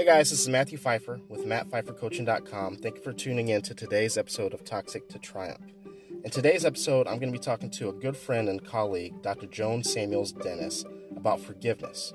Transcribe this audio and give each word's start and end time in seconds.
Hey 0.00 0.06
guys, 0.06 0.30
this 0.30 0.40
is 0.40 0.48
Matthew 0.48 0.78
Pfeiffer 0.78 1.20
with 1.28 1.44
MattPfeifferCoaching.com. 1.44 2.76
Thank 2.76 2.96
you 2.96 3.02
for 3.02 3.12
tuning 3.12 3.48
in 3.48 3.60
to 3.60 3.74
today's 3.74 4.16
episode 4.16 4.54
of 4.54 4.64
Toxic 4.64 5.06
to 5.10 5.18
Triumph. 5.18 5.74
In 6.24 6.30
today's 6.30 6.64
episode, 6.64 7.06
I'm 7.06 7.18
going 7.18 7.30
to 7.30 7.38
be 7.38 7.44
talking 7.44 7.68
to 7.72 7.90
a 7.90 7.92
good 7.92 8.16
friend 8.16 8.48
and 8.48 8.64
colleague, 8.64 9.20
Dr. 9.20 9.46
Joan 9.46 9.84
Samuels 9.84 10.32
Dennis, 10.32 10.86
about 11.14 11.38
forgiveness. 11.38 12.14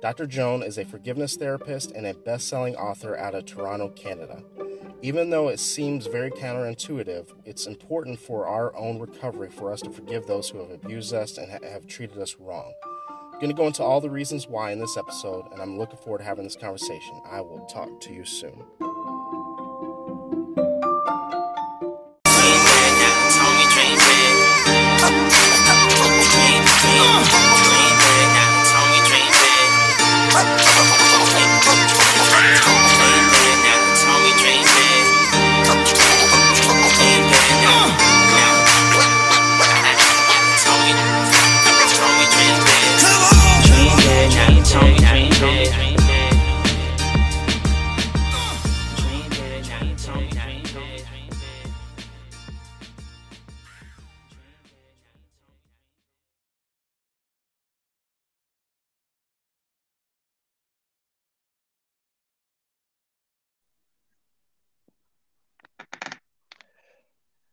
Dr. 0.00 0.26
Joan 0.26 0.64
is 0.64 0.78
a 0.78 0.84
forgiveness 0.84 1.36
therapist 1.36 1.92
and 1.92 2.08
a 2.08 2.14
best 2.14 2.48
selling 2.48 2.74
author 2.74 3.16
out 3.16 3.36
of 3.36 3.44
Toronto, 3.44 3.90
Canada. 3.90 4.42
Even 5.00 5.30
though 5.30 5.46
it 5.46 5.60
seems 5.60 6.08
very 6.08 6.32
counterintuitive, 6.32 7.28
it's 7.44 7.66
important 7.66 8.18
for 8.18 8.48
our 8.48 8.74
own 8.74 8.98
recovery 8.98 9.48
for 9.48 9.72
us 9.72 9.80
to 9.82 9.90
forgive 9.90 10.26
those 10.26 10.48
who 10.48 10.58
have 10.58 10.72
abused 10.72 11.14
us 11.14 11.38
and 11.38 11.48
have 11.52 11.86
treated 11.86 12.18
us 12.18 12.34
wrong. 12.40 12.72
Going 13.42 13.56
to 13.56 13.60
go 13.60 13.66
into 13.66 13.82
all 13.82 14.00
the 14.00 14.08
reasons 14.08 14.46
why 14.46 14.70
in 14.70 14.78
this 14.78 14.96
episode, 14.96 15.50
and 15.50 15.60
I'm 15.60 15.76
looking 15.76 15.96
forward 15.96 16.18
to 16.18 16.24
having 16.24 16.44
this 16.44 16.54
conversation. 16.54 17.20
I 17.28 17.40
will 17.40 17.66
talk 17.66 18.00
to 18.02 18.12
you 18.12 18.24
soon. 18.24 18.62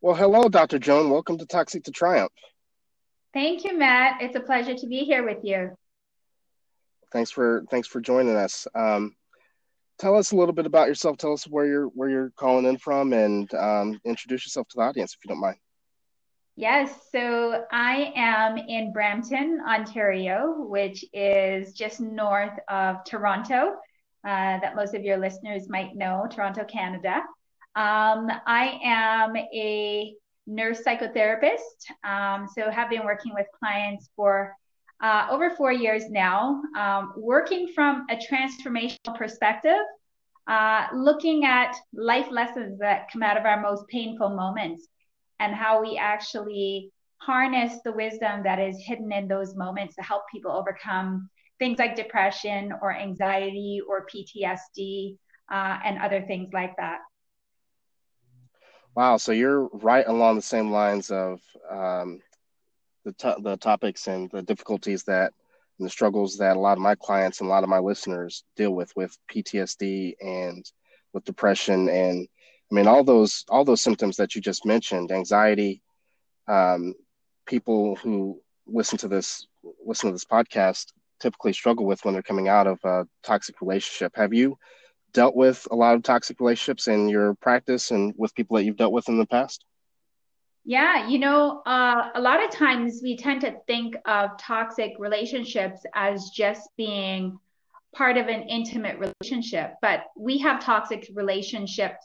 Well, 0.02 0.14
hello, 0.14 0.48
Dr. 0.48 0.78
Joan. 0.78 1.10
Welcome 1.10 1.36
to 1.36 1.46
Toxic 1.46 1.84
to 1.84 1.90
Triumph. 1.90 2.32
Thank 3.34 3.64
you, 3.64 3.78
Matt. 3.78 4.22
It's 4.22 4.34
a 4.34 4.40
pleasure 4.40 4.74
to 4.74 4.86
be 4.86 5.00
here 5.00 5.22
with 5.26 5.44
you. 5.44 5.76
Thanks 7.12 7.30
for 7.30 7.64
thanks 7.70 7.86
for 7.86 8.00
joining 8.00 8.34
us. 8.34 8.66
Um, 8.74 9.14
tell 9.98 10.16
us 10.16 10.32
a 10.32 10.36
little 10.36 10.54
bit 10.54 10.64
about 10.64 10.88
yourself. 10.88 11.18
Tell 11.18 11.34
us 11.34 11.44
where 11.44 11.66
you're 11.66 11.88
where 11.88 12.08
you're 12.08 12.32
calling 12.36 12.64
in 12.64 12.78
from, 12.78 13.12
and 13.12 13.52
um, 13.52 14.00
introduce 14.06 14.46
yourself 14.46 14.68
to 14.68 14.76
the 14.76 14.82
audience 14.84 15.12
if 15.12 15.22
you 15.22 15.28
don't 15.28 15.40
mind. 15.40 15.58
Yes, 16.56 16.94
so 17.12 17.64
I 17.70 18.14
am 18.16 18.56
in 18.56 18.94
Brampton, 18.94 19.60
Ontario, 19.68 20.64
which 20.66 21.04
is 21.12 21.74
just 21.74 22.00
north 22.00 22.58
of 22.70 23.04
Toronto, 23.04 23.76
uh, 24.24 24.60
that 24.60 24.74
most 24.74 24.94
of 24.94 25.02
your 25.02 25.18
listeners 25.18 25.68
might 25.68 25.94
know, 25.94 26.26
Toronto, 26.30 26.64
Canada. 26.64 27.22
Um, 27.76 28.30
I 28.46 28.80
am 28.82 29.36
a 29.36 30.14
nurse 30.46 30.82
psychotherapist, 30.82 31.58
um, 32.04 32.48
so 32.54 32.70
have 32.70 32.90
been 32.90 33.04
working 33.04 33.32
with 33.34 33.46
clients 33.58 34.10
for 34.16 34.54
uh, 35.00 35.28
over 35.30 35.50
four 35.50 35.72
years 35.72 36.10
now, 36.10 36.62
um, 36.76 37.12
working 37.16 37.68
from 37.74 38.06
a 38.10 38.16
transformational 38.16 39.16
perspective, 39.16 39.80
uh, 40.46 40.86
looking 40.94 41.44
at 41.44 41.74
life 41.94 42.26
lessons 42.30 42.78
that 42.80 43.10
come 43.12 43.22
out 43.22 43.36
of 43.36 43.44
our 43.44 43.60
most 43.60 43.86
painful 43.88 44.30
moments 44.30 44.88
and 45.38 45.54
how 45.54 45.80
we 45.80 45.96
actually 45.96 46.90
harness 47.18 47.80
the 47.84 47.92
wisdom 47.92 48.42
that 48.42 48.58
is 48.58 48.76
hidden 48.84 49.12
in 49.12 49.28
those 49.28 49.54
moments 49.54 49.94
to 49.94 50.02
help 50.02 50.22
people 50.32 50.50
overcome 50.50 51.28
things 51.58 51.78
like 51.78 51.94
depression 51.94 52.72
or 52.82 52.94
anxiety 52.94 53.80
or 53.88 54.06
PTSD 54.06 55.16
uh, 55.52 55.78
and 55.84 55.98
other 55.98 56.22
things 56.22 56.48
like 56.52 56.74
that. 56.76 56.98
Wow, 58.96 59.16
so 59.18 59.32
you're 59.32 59.68
right 59.72 60.06
along 60.06 60.36
the 60.36 60.42
same 60.42 60.70
lines 60.70 61.10
of 61.10 61.40
um, 61.70 62.20
the 63.04 63.14
the 63.42 63.56
topics 63.56 64.08
and 64.08 64.30
the 64.30 64.42
difficulties 64.42 65.04
that 65.04 65.32
and 65.78 65.86
the 65.86 65.90
struggles 65.90 66.36
that 66.38 66.56
a 66.56 66.60
lot 66.60 66.76
of 66.76 66.82
my 66.82 66.94
clients 66.96 67.40
and 67.40 67.48
a 67.48 67.50
lot 67.50 67.62
of 67.62 67.70
my 67.70 67.78
listeners 67.78 68.44
deal 68.56 68.72
with 68.72 68.92
with 68.96 69.16
PTSD 69.32 70.14
and 70.20 70.64
with 71.12 71.24
depression 71.24 71.88
and 71.88 72.28
I 72.70 72.74
mean 72.74 72.86
all 72.86 73.02
those 73.04 73.44
all 73.48 73.64
those 73.64 73.80
symptoms 73.80 74.16
that 74.16 74.34
you 74.34 74.40
just 74.40 74.66
mentioned, 74.66 75.12
anxiety. 75.12 75.82
Um, 76.48 76.94
people 77.46 77.96
who 77.96 78.40
listen 78.66 78.98
to 78.98 79.08
this 79.08 79.46
listen 79.84 80.08
to 80.08 80.14
this 80.14 80.24
podcast 80.24 80.86
typically 81.20 81.52
struggle 81.52 81.86
with 81.86 82.04
when 82.04 82.14
they're 82.14 82.22
coming 82.22 82.48
out 82.48 82.66
of 82.66 82.78
a 82.84 83.06
toxic 83.22 83.60
relationship. 83.60 84.12
Have 84.16 84.34
you 84.34 84.58
dealt 85.12 85.36
with 85.36 85.66
a 85.70 85.76
lot 85.76 85.94
of 85.94 86.02
toxic 86.02 86.40
relationships 86.40 86.88
in 86.88 87.08
your 87.08 87.34
practice 87.34 87.90
and 87.90 88.14
with 88.16 88.34
people 88.34 88.56
that 88.56 88.64
you've 88.64 88.76
dealt 88.76 88.92
with 88.92 89.08
in 89.08 89.18
the 89.18 89.26
past? 89.26 89.64
Yeah, 90.64 91.08
you 91.08 91.18
know, 91.18 91.62
uh, 91.66 92.10
a 92.14 92.20
lot 92.20 92.44
of 92.44 92.50
times 92.50 93.00
we 93.02 93.16
tend 93.16 93.40
to 93.42 93.56
think 93.66 93.96
of 94.06 94.36
toxic 94.38 94.92
relationships 94.98 95.80
as 95.94 96.30
just 96.30 96.68
being 96.76 97.38
part 97.94 98.16
of 98.16 98.28
an 98.28 98.42
intimate 98.42 98.98
relationship, 98.98 99.74
but 99.82 100.04
we 100.16 100.38
have 100.38 100.62
toxic 100.62 101.10
relationships 101.14 102.04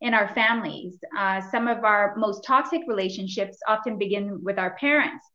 in 0.00 0.12
our 0.12 0.32
families. 0.34 0.98
Uh, 1.16 1.40
some 1.50 1.66
of 1.66 1.82
our 1.84 2.14
most 2.16 2.44
toxic 2.44 2.82
relationships 2.86 3.58
often 3.66 3.98
begin 3.98 4.38
with 4.42 4.58
our 4.58 4.76
parents. 4.76 5.26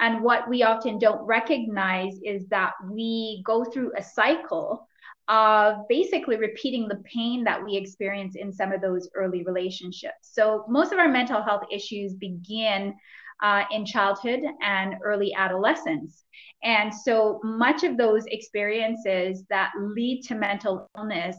And 0.00 0.22
what 0.22 0.48
we 0.48 0.62
often 0.62 0.98
don't 0.98 1.24
recognize 1.24 2.18
is 2.24 2.46
that 2.48 2.72
we 2.90 3.42
go 3.46 3.64
through 3.64 3.92
a 3.96 4.02
cycle 4.02 4.88
of 5.28 5.88
basically 5.88 6.36
repeating 6.36 6.88
the 6.88 7.02
pain 7.12 7.44
that 7.44 7.62
we 7.62 7.76
experience 7.76 8.36
in 8.36 8.52
some 8.52 8.72
of 8.72 8.80
those 8.80 9.08
early 9.14 9.42
relationships. 9.44 10.30
So, 10.32 10.64
most 10.68 10.92
of 10.92 10.98
our 10.98 11.08
mental 11.08 11.42
health 11.42 11.64
issues 11.70 12.14
begin 12.14 12.94
uh, 13.42 13.64
in 13.70 13.84
childhood 13.84 14.40
and 14.62 14.96
early 15.04 15.34
adolescence. 15.34 16.24
And 16.66 16.92
so 16.92 17.40
much 17.44 17.84
of 17.84 17.96
those 17.96 18.24
experiences 18.26 19.44
that 19.50 19.70
lead 19.78 20.22
to 20.24 20.34
mental 20.34 20.90
illness 20.98 21.36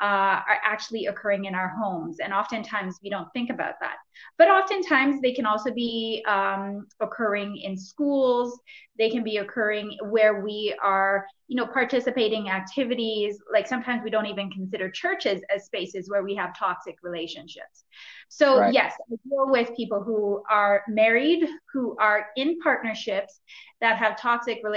uh, 0.00 0.40
are 0.48 0.58
actually 0.64 1.06
occurring 1.06 1.44
in 1.44 1.54
our 1.54 1.68
homes. 1.68 2.16
And 2.20 2.32
oftentimes 2.32 2.98
we 3.02 3.10
don't 3.10 3.28
think 3.34 3.50
about 3.50 3.74
that. 3.80 3.96
But 4.38 4.48
oftentimes 4.48 5.20
they 5.20 5.32
can 5.32 5.44
also 5.44 5.70
be 5.70 6.24
um, 6.26 6.86
occurring 7.00 7.58
in 7.58 7.76
schools. 7.76 8.58
They 8.98 9.10
can 9.10 9.22
be 9.22 9.36
occurring 9.36 9.98
where 10.08 10.42
we 10.42 10.74
are, 10.82 11.26
you 11.48 11.56
know, 11.56 11.66
participating 11.66 12.48
activities. 12.48 13.38
Like 13.52 13.66
sometimes 13.66 14.02
we 14.02 14.08
don't 14.08 14.26
even 14.26 14.50
consider 14.50 14.90
churches 14.90 15.42
as 15.54 15.66
spaces 15.66 16.08
where 16.08 16.22
we 16.22 16.34
have 16.36 16.58
toxic 16.58 16.96
relationships. 17.02 17.84
So 18.30 18.60
right. 18.60 18.72
yes, 18.72 18.94
I 19.12 19.16
deal 19.28 19.50
with 19.50 19.76
people 19.76 20.02
who 20.02 20.42
are 20.48 20.84
married, 20.88 21.46
who 21.72 21.96
are 21.98 22.28
in 22.36 22.58
partnerships 22.60 23.40
that 23.80 23.96
have 23.96 24.16
toxic 24.16 24.60
relationships, 24.62 24.69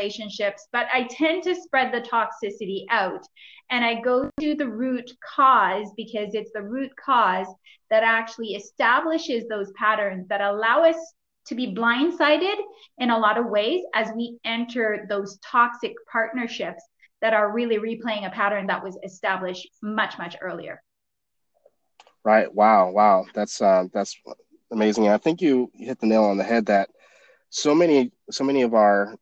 but 0.71 0.87
I 0.93 1.07
tend 1.09 1.43
to 1.43 1.55
spread 1.55 1.93
the 1.93 2.01
toxicity 2.01 2.85
out. 2.89 3.25
And 3.69 3.83
I 3.83 4.01
go 4.01 4.29
to 4.39 4.55
the 4.55 4.67
root 4.67 5.11
cause 5.35 5.91
because 5.95 6.33
it's 6.33 6.51
the 6.53 6.61
root 6.61 6.91
cause 7.03 7.47
that 7.89 8.03
actually 8.03 8.55
establishes 8.55 9.47
those 9.47 9.71
patterns 9.73 10.27
that 10.27 10.41
allow 10.41 10.83
us 10.83 10.97
to 11.47 11.55
be 11.55 11.73
blindsided 11.73 12.55
in 12.97 13.09
a 13.09 13.17
lot 13.17 13.37
of 13.37 13.47
ways 13.47 13.83
as 13.93 14.09
we 14.15 14.37
enter 14.45 15.05
those 15.09 15.37
toxic 15.39 15.93
partnerships 16.11 16.83
that 17.21 17.33
are 17.33 17.51
really 17.51 17.77
replaying 17.77 18.27
a 18.27 18.29
pattern 18.29 18.67
that 18.67 18.83
was 18.83 18.97
established 19.03 19.67
much 19.81 20.17
much 20.17 20.35
earlier. 20.41 20.81
Right. 22.23 22.53
Wow. 22.53 22.91
Wow. 22.91 23.25
That's 23.33 23.61
uh, 23.61 23.85
that's 23.93 24.17
amazing. 24.71 25.09
I 25.09 25.17
think 25.17 25.41
you 25.41 25.71
hit 25.73 25.99
the 25.99 26.07
nail 26.07 26.23
on 26.25 26.37
the 26.37 26.43
head 26.43 26.67
that 26.67 26.89
so 27.49 27.75
many 27.75 28.11
so 28.31 28.43
many 28.43 28.63
of 28.63 28.73
our 28.73 29.15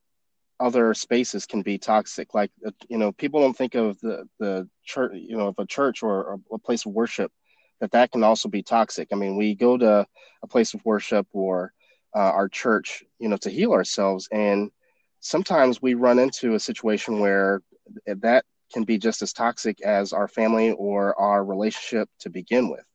other 0.61 0.93
spaces 0.93 1.45
can 1.45 1.61
be 1.61 1.77
toxic. 1.77 2.33
Like 2.33 2.51
uh, 2.65 2.71
you 2.87 2.97
know, 2.97 3.11
people 3.11 3.41
don't 3.41 3.57
think 3.57 3.75
of 3.75 3.99
the 4.01 4.27
the 4.39 4.69
church, 4.85 5.11
you 5.15 5.37
know, 5.37 5.47
of 5.47 5.55
a 5.57 5.65
church 5.65 6.03
or 6.03 6.39
a 6.51 6.57
place 6.59 6.85
of 6.85 6.93
worship 6.93 7.31
that 7.79 7.91
that 7.91 8.11
can 8.11 8.23
also 8.23 8.47
be 8.47 8.63
toxic. 8.63 9.09
I 9.11 9.15
mean, 9.15 9.35
we 9.35 9.55
go 9.55 9.77
to 9.77 10.05
a 10.43 10.47
place 10.47 10.73
of 10.73 10.85
worship 10.85 11.27
or 11.33 11.73
uh, 12.15 12.19
our 12.19 12.47
church, 12.47 13.03
you 13.19 13.27
know, 13.27 13.37
to 13.37 13.49
heal 13.49 13.71
ourselves, 13.71 14.27
and 14.31 14.71
sometimes 15.19 15.81
we 15.81 15.93
run 15.95 16.19
into 16.19 16.55
a 16.55 16.59
situation 16.59 17.19
where 17.19 17.61
that 18.05 18.45
can 18.71 18.83
be 18.83 18.97
just 18.97 19.21
as 19.21 19.33
toxic 19.33 19.81
as 19.81 20.13
our 20.13 20.27
family 20.27 20.71
or 20.71 21.19
our 21.19 21.43
relationship 21.43 22.09
to 22.19 22.29
begin 22.29 22.69
with. 22.69 22.85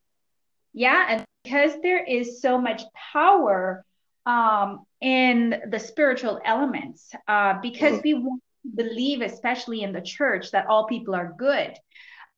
Yeah, 0.72 1.06
and 1.08 1.24
because 1.44 1.72
there 1.82 2.04
is 2.04 2.40
so 2.40 2.58
much 2.58 2.82
power 3.12 3.84
um, 4.26 4.84
in 5.00 5.62
the 5.70 5.78
spiritual 5.78 6.40
elements 6.44 7.10
uh, 7.28 7.54
because 7.62 7.94
mm-hmm. 7.94 8.02
we 8.04 8.14
want 8.14 8.42
to 8.64 8.84
believe, 8.84 9.22
especially 9.22 9.82
in 9.82 9.92
the 9.92 10.02
church, 10.02 10.50
that 10.50 10.66
all 10.66 10.86
people 10.86 11.14
are 11.14 11.32
good. 11.38 11.72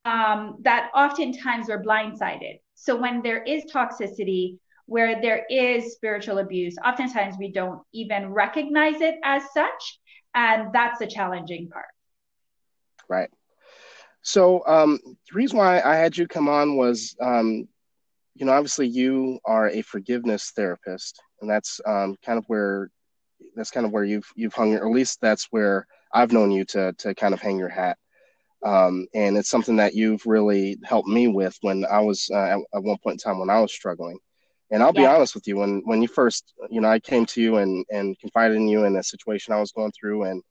um, 0.05 0.57
that 0.63 0.91
oftentimes 0.95 1.69
we're 1.69 1.83
blindsided. 1.83 2.61
So 2.75 2.97
when 2.97 3.23
there 3.23 3.43
is 3.43 3.65
toxicity, 3.73 4.59
where 4.87 5.21
there 5.21 5.45
is 5.51 5.93
spiritual 5.93 6.39
abuse, 6.39 6.77
oftentimes 6.85 7.37
we 7.39 7.53
don't 7.53 7.83
even 7.93 8.33
recognize 8.33 9.01
it 9.01 9.17
as 9.23 9.43
such. 9.53 9.99
And 10.35 10.73
that's 10.73 10.99
the 10.99 11.07
challenging 11.07 11.69
part. 11.69 11.87
Right. 13.09 13.31
So 14.23 14.67
um, 14.67 14.99
the 15.05 15.35
reason 15.35 15.59
why 15.59 15.81
I 15.81 15.97
had 15.97 16.17
you 16.17 16.27
come 16.27 16.49
on 16.49 16.77
was, 16.77 17.15
um, 17.21 17.69
you 18.39 18.47
know, 18.47 18.53
obviously 18.53 18.87
you 18.87 19.41
are 19.45 19.69
a 19.69 19.83
forgiveness 19.83 20.53
therapist, 20.55 21.21
and 21.41 21.51
that's 21.51 21.81
um, 21.87 22.17
kind 22.25 22.39
of 22.39 22.45
where 22.47 22.91
that's 23.57 23.73
kind 23.73 23.85
of 23.85 23.93
where 23.93 24.05
you've 24.05 24.31
you've 24.37 24.55
hung, 24.55 24.75
or 24.75 24.87
at 24.87 24.95
least 24.95 25.19
that's 25.21 25.49
where 25.51 25.87
I've 26.13 26.33
known 26.33 26.53
you 26.53 26.65
to 26.67 26.93
to 26.99 27.15
kind 27.15 27.35
of 27.35 27.41
hang 27.41 27.59
your 27.59 27.69
hat. 27.69 27.99
Um, 28.65 29.07
and 29.15 29.37
it's 29.37 29.51
something 29.51 29.77
that 29.77 29.95
you've 29.95 30.25
really 30.25 30.79
helped 30.85 31.09
me 31.09 31.29
with 31.29 31.57
when 31.63 31.85
I 31.85 32.01
was 32.01 32.29
uh, 32.33 32.37
at, 32.39 32.59
at, 32.75 32.83
one 32.83 32.99
point 32.99 33.15
in 33.15 33.19
time 33.19 33.39
when 33.39 33.51
I 33.51 33.61
was 33.61 33.73
struggling. 33.73 34.19
And 34.71 34.83
I'll 34.83 34.93
be 34.93 35.07
honest 35.07 35.35
with 35.35 35.47
you, 35.49 35.57
when 35.57 35.83
when 35.85 36.03
you 36.03 36.09
first, 36.09 36.53
you 36.71 36.81
know, 36.81 36.89
I 36.89 37.01
came 37.01 37.27
to 37.27 37.43
you 37.43 37.57
and 37.57 37.85
and 37.91 38.19
confided 38.21 38.57
in 38.57 38.69
you 38.69 38.85
in 38.85 38.97
a 38.97 39.03
situation 39.03 39.53
I 39.53 39.61
was 39.61 39.73
going 39.73 39.93
through, 39.99 40.25
and 40.25 40.43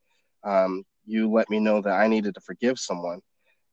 um, 0.44 0.84
you 1.06 1.30
let 1.30 1.48
me 1.48 1.58
know 1.58 1.80
that 1.80 1.94
I 1.94 2.06
needed 2.08 2.34
to 2.34 2.40
forgive 2.40 2.78
someone. 2.78 3.20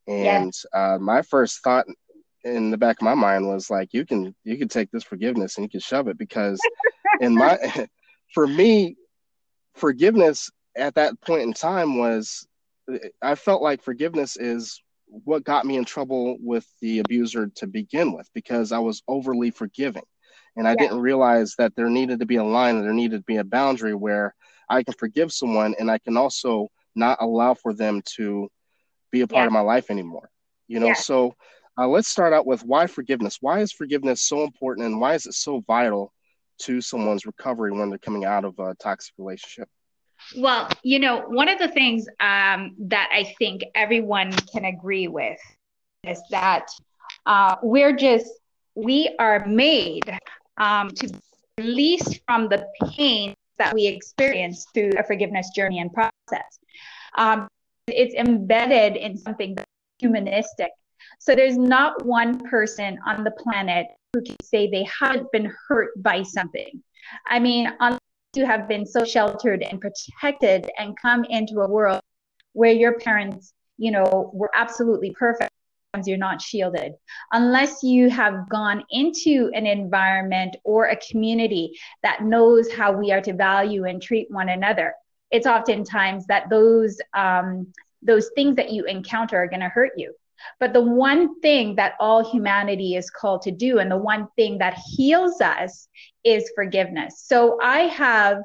And 0.08 0.54
yeah. 0.74 0.96
uh, 0.96 1.00
my 1.00 1.22
first 1.24 1.64
thought 1.64 1.86
in 2.46 2.70
the 2.70 2.78
back 2.78 2.98
of 2.98 3.04
my 3.04 3.16
mind 3.16 3.48
was 3.48 3.70
like, 3.70 3.94
you 3.94 4.06
can 4.06 4.34
you 4.44 4.58
can 4.58 4.68
take 4.68 4.92
this 4.92 5.04
forgiveness 5.04 5.58
and 5.58 5.66
you 5.66 5.70
can 5.70 5.80
shove 5.80 6.08
it 6.08 6.18
because 6.18 6.60
in 7.20 7.34
my 7.36 7.58
for 8.34 8.48
me, 8.48 8.96
forgiveness 9.74 10.50
at 10.78 10.96
that 10.96 11.20
point 11.22 11.42
in 11.42 11.54
time 11.54 11.98
was 11.98 12.48
I 13.22 13.36
felt 13.36 13.62
like 13.62 13.82
forgiveness 13.82 14.38
is 14.38 14.82
what 15.08 15.44
got 15.44 15.66
me 15.66 15.78
in 15.78 15.86
trouble 15.86 16.38
with 16.40 16.68
the 16.82 17.00
abuser 17.00 17.48
to 17.56 17.68
begin 17.68 18.14
with 18.14 18.30
because 18.34 18.72
I 18.72 18.80
was 18.80 19.02
overly 19.08 19.52
forgiving. 19.52 20.04
And 20.56 20.68
I 20.68 20.72
yeah. 20.72 20.88
didn't 20.88 21.02
realize 21.02 21.56
that 21.58 21.76
there 21.76 21.90
needed 21.90 22.20
to 22.20 22.26
be 22.26 22.38
a 22.38 22.44
line 22.44 22.78
and 22.78 22.86
there 22.86 22.94
needed 22.94 23.18
to 23.18 23.24
be 23.24 23.38
a 23.38 23.44
boundary 23.44 23.94
where 23.94 24.34
I 24.70 24.84
can 24.84 24.94
forgive 24.94 25.32
someone 25.32 25.76
and 25.80 25.92
I 25.92 25.98
can 25.98 26.16
also 26.16 26.70
not 26.96 27.18
allow 27.22 27.56
for 27.56 27.74
them 27.74 28.02
to 28.18 28.50
be 29.12 29.22
a 29.22 29.28
part 29.28 29.44
yeah. 29.44 29.48
of 29.48 29.54
my 29.54 29.62
life 29.62 29.90
anymore. 29.90 30.30
You 30.68 30.80
know, 30.80 30.88
yeah. 30.88 30.94
so 30.94 31.36
uh, 31.78 31.88
let's 31.88 32.08
start 32.08 32.34
out 32.34 32.46
with 32.46 32.64
why 32.64 32.88
forgiveness. 32.88 33.38
Why 33.42 33.60
is 33.60 33.72
forgiveness 33.72 34.22
so 34.22 34.44
important 34.44 34.88
and 34.88 35.00
why 35.00 35.16
is 35.16 35.26
it 35.26 35.34
so 35.34 35.62
vital 35.68 36.14
to 36.60 36.82
someone's 36.82 37.26
recovery 37.26 37.72
when 37.72 37.90
they're 37.90 38.00
coming 38.00 38.26
out 38.26 38.46
of 38.46 38.58
a 38.60 38.76
toxic 38.76 39.14
relationship? 39.18 39.68
Well, 40.38 40.70
you 40.84 41.00
know, 41.00 41.22
one 41.28 41.50
of 41.50 41.60
the 41.60 41.68
things 41.68 42.08
um, 42.20 42.76
that 42.80 43.10
I 43.14 43.36
think 43.38 43.64
everyone 43.76 44.32
can 44.32 44.66
agree 44.66 45.08
with 45.08 45.40
is 46.04 46.22
that 46.32 46.68
uh, 47.26 47.58
we're 47.62 47.96
just, 47.96 48.28
we 48.76 49.14
are 49.20 49.46
made 49.46 50.18
um, 50.58 50.90
to 50.90 51.14
release 51.58 52.20
from 52.26 52.48
the 52.48 52.66
pain 52.92 53.34
that 53.58 53.74
we 53.74 53.88
experience 53.88 54.66
through 54.74 54.92
a 54.98 55.04
forgiveness 55.04 55.50
journey 55.56 55.80
and 55.80 55.92
process. 55.94 56.60
Um, 57.18 57.48
it's 57.88 58.16
embedded 58.16 58.98
in 58.98 59.18
something 59.18 59.56
humanistic. 60.00 60.72
So 61.20 61.36
there's 61.36 61.58
not 61.58 62.06
one 62.06 62.40
person 62.40 63.00
on 63.06 63.24
the 63.24 63.32
planet 63.32 63.88
who 64.14 64.22
can 64.22 64.36
say 64.44 64.70
they 64.70 64.88
haven't 65.00 65.32
been 65.32 65.52
hurt 65.68 65.92
by 66.02 66.24
something. 66.24 66.82
I 67.28 67.40
mean, 67.40 67.72
unless 67.80 68.00
you 68.36 68.46
have 68.46 68.68
been 68.68 68.86
so 68.86 69.06
sheltered 69.06 69.64
and 69.64 69.80
protected 69.82 70.70
and 70.78 70.98
come 71.02 71.24
into 71.26 71.62
a 71.62 71.70
world 71.70 72.02
where 72.54 72.72
your 72.72 73.00
parents, 73.00 73.54
you 73.78 73.92
know, 73.92 74.32
were 74.34 74.52
absolutely 74.54 75.12
perfect 75.12 75.52
you're 76.06 76.18
not 76.18 76.42
shielded. 76.42 76.94
Unless 77.32 77.84
you 77.84 78.10
have 78.10 78.50
gone 78.50 78.84
into 78.90 79.50
an 79.54 79.66
environment 79.66 80.56
or 80.64 80.88
a 80.88 80.98
community 80.98 81.78
that 82.04 82.24
knows 82.24 82.72
how 82.72 82.92
we 82.92 83.12
are 83.12 83.22
to 83.22 83.34
value 83.34 83.86
and 83.86 84.02
treat 84.02 84.30
one 84.30 84.50
another, 84.50 84.94
it's 85.32 85.48
oftentimes 85.48 86.26
that 86.28 86.50
those 86.50 87.00
um, 87.16 87.68
those 88.02 88.30
things 88.36 88.56
that 88.58 88.72
you 88.72 88.86
encounter 88.86 89.38
are 89.38 89.48
going 89.48 89.62
to 89.62 89.70
hurt 89.70 89.94
you. 89.98 90.14
But 90.60 90.74
the 90.74 90.82
one 90.82 91.40
thing 91.42 91.76
that 91.76 91.94
all 92.00 92.30
humanity 92.30 92.96
is 92.96 93.10
called 93.10 93.42
to 93.44 93.52
do, 93.52 93.80
and 93.80 93.90
the 93.90 93.98
one 93.98 94.28
thing 94.36 94.58
that 94.60 94.78
heals 94.96 95.42
us, 95.42 95.88
is 96.24 96.52
forgiveness. 96.56 97.24
So 97.26 97.60
I 97.62 97.82
have 97.82 98.40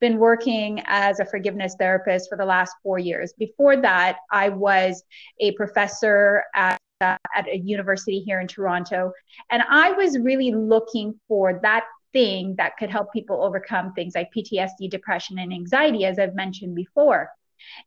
been 0.00 0.18
working 0.18 0.82
as 0.86 1.20
a 1.20 1.24
forgiveness 1.24 1.74
therapist 1.78 2.28
for 2.28 2.36
the 2.36 2.44
last 2.44 2.74
four 2.82 2.98
years. 2.98 3.32
Before 3.38 3.76
that, 3.80 4.18
I 4.30 4.50
was 4.50 5.02
a 5.40 5.52
professor 5.52 6.44
at 6.54 6.78
uh, 7.00 7.16
at 7.34 7.46
a 7.48 7.58
university 7.58 8.20
here 8.20 8.40
in 8.40 8.46
Toronto. 8.46 9.12
And 9.50 9.62
I 9.68 9.92
was 9.92 10.18
really 10.18 10.52
looking 10.52 11.18
for 11.28 11.60
that 11.62 11.84
thing 12.14 12.54
that 12.56 12.78
could 12.78 12.88
help 12.88 13.12
people 13.12 13.42
overcome 13.42 13.92
things 13.92 14.14
like 14.14 14.30
PTSD, 14.34 14.88
depression, 14.88 15.38
and 15.38 15.52
anxiety, 15.52 16.06
as 16.06 16.18
I've 16.18 16.34
mentioned 16.34 16.74
before. 16.74 17.28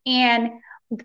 And 0.05 0.51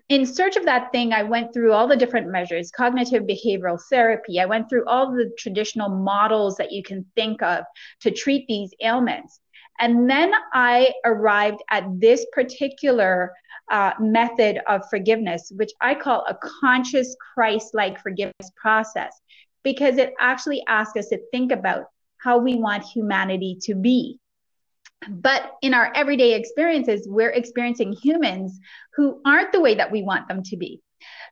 in 0.09 0.25
search 0.25 0.55
of 0.55 0.65
that 0.65 0.91
thing, 0.91 1.13
I 1.13 1.23
went 1.23 1.53
through 1.53 1.73
all 1.73 1.87
the 1.87 1.95
different 1.95 2.31
measures, 2.31 2.71
cognitive 2.71 3.23
behavioral 3.23 3.79
therapy. 3.89 4.39
I 4.39 4.45
went 4.45 4.67
through 4.67 4.85
all 4.87 5.11
the 5.11 5.31
traditional 5.37 5.89
models 5.89 6.57
that 6.57 6.71
you 6.71 6.81
can 6.81 7.05
think 7.15 7.41
of 7.43 7.65
to 8.01 8.11
treat 8.11 8.47
these 8.47 8.71
ailments. 8.81 9.39
And 9.79 10.09
then 10.09 10.31
I 10.53 10.93
arrived 11.03 11.61
at 11.69 11.83
this 11.99 12.25
particular 12.31 13.33
uh, 13.69 13.91
method 13.99 14.59
of 14.67 14.89
forgiveness, 14.89 15.51
which 15.55 15.71
I 15.81 15.95
call 15.95 16.25
a 16.27 16.37
conscious 16.61 17.15
Christ 17.33 17.73
like 17.73 18.01
forgiveness 18.01 18.51
process, 18.55 19.19
because 19.63 19.97
it 19.97 20.13
actually 20.19 20.63
asks 20.67 20.97
us 20.97 21.07
to 21.09 21.19
think 21.31 21.51
about 21.51 21.85
how 22.17 22.37
we 22.37 22.55
want 22.55 22.83
humanity 22.83 23.57
to 23.63 23.75
be. 23.75 24.19
But 25.09 25.53
in 25.61 25.73
our 25.73 25.91
everyday 25.95 26.33
experiences, 26.33 27.07
we're 27.09 27.31
experiencing 27.31 27.93
humans 27.93 28.59
who 28.95 29.21
aren't 29.25 29.51
the 29.51 29.61
way 29.61 29.75
that 29.75 29.91
we 29.91 30.03
want 30.03 30.27
them 30.27 30.43
to 30.43 30.57
be. 30.57 30.81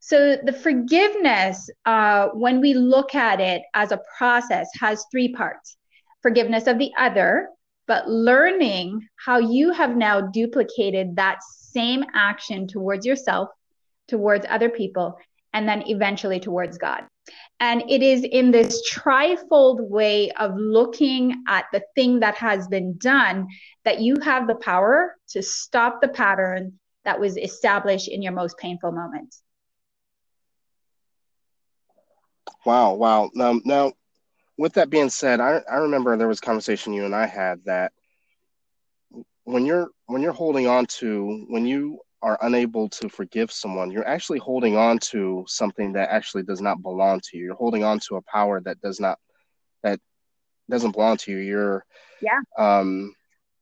So 0.02 0.38
the 0.44 0.54
forgiveness, 0.54 1.70
uh, 1.86 2.30
when 2.34 2.62
we 2.62 2.74
look 2.74 3.16
at 3.16 3.40
it 3.40 3.64
as 3.74 3.92
a 3.92 4.02
process, 4.18 4.70
has 4.80 5.06
three 5.12 5.34
parts 5.34 5.78
forgiveness 6.22 6.68
of 6.68 6.78
the 6.78 6.92
other, 6.98 7.50
but 7.86 8.10
learning 8.10 9.06
how 9.18 9.40
you 9.40 9.74
have 9.74 9.98
now 9.98 10.22
duplicated 10.22 11.18
that 11.18 11.40
same 11.44 12.04
action 12.14 12.66
towards 12.66 13.06
yourself, 13.06 13.50
towards 14.08 14.46
other 14.50 14.70
people, 14.70 15.20
and 15.54 15.68
then 15.68 15.84
eventually 15.88 16.40
towards 16.40 16.78
God. 16.78 17.04
And 17.64 17.82
it 17.90 18.04
is 18.04 18.26
in 18.26 18.52
this 18.52 18.84
trifold 18.92 19.88
way 19.88 20.30
of 20.32 20.54
looking 20.58 21.46
at 21.48 21.64
the 21.72 21.82
thing 21.96 22.20
that 22.20 22.36
has 22.36 22.68
been 22.68 22.98
done 22.98 23.48
that 23.86 24.02
you 24.02 24.20
have 24.20 24.48
the 24.48 24.56
power 24.56 25.16
to 25.30 25.42
stop 25.42 26.02
the 26.02 26.10
pattern 26.10 26.78
that 27.06 27.22
was 27.22 27.38
established 27.38 28.10
in 28.10 28.22
your 28.22 28.34
most 28.34 28.58
painful 28.58 28.92
moments. 28.92 29.42
Wow, 32.66 32.96
wow. 32.96 33.32
Um, 33.40 33.62
now, 33.64 33.94
with 34.58 34.74
that 34.74 34.90
being 34.90 35.10
said, 35.10 35.40
I, 35.40 35.62
I 35.72 35.76
remember 35.76 36.18
there 36.18 36.28
was 36.28 36.40
a 36.40 36.42
conversation 36.46 36.92
you 36.92 37.06
and 37.06 37.16
I 37.16 37.28
had 37.28 37.64
that 37.64 37.94
when 39.46 39.66
you're 39.66 39.88
when 40.08 40.22
you're 40.22 40.34
holding 40.34 40.68
on 40.68 40.86
to 40.98 41.46
when 41.48 41.66
you 41.66 42.02
are 42.24 42.40
unable 42.42 42.88
to 42.88 43.10
forgive 43.10 43.52
someone, 43.52 43.92
you're 43.92 44.08
actually 44.08 44.40
holding 44.40 44.78
on 44.78 44.98
to 44.98 45.44
something 45.48 45.94
that 45.94 46.10
actually 46.10 46.44
does 46.44 46.62
not 46.62 46.82
belong 46.82 47.20
to 47.20 47.38
you. 47.38 47.46
You're 47.46 47.56
holding 47.56 47.84
on 47.84 48.00
to 48.08 48.16
a 48.16 48.22
power 48.22 48.62
that 48.62 48.82
does 48.82 49.00
not 49.00 49.20
that 49.84 50.00
doesn't 50.70 50.94
belong 50.94 51.18
to 51.18 51.32
you. 51.32 51.38
You're 51.38 51.86
yeah. 52.22 52.40
Um, 52.58 53.14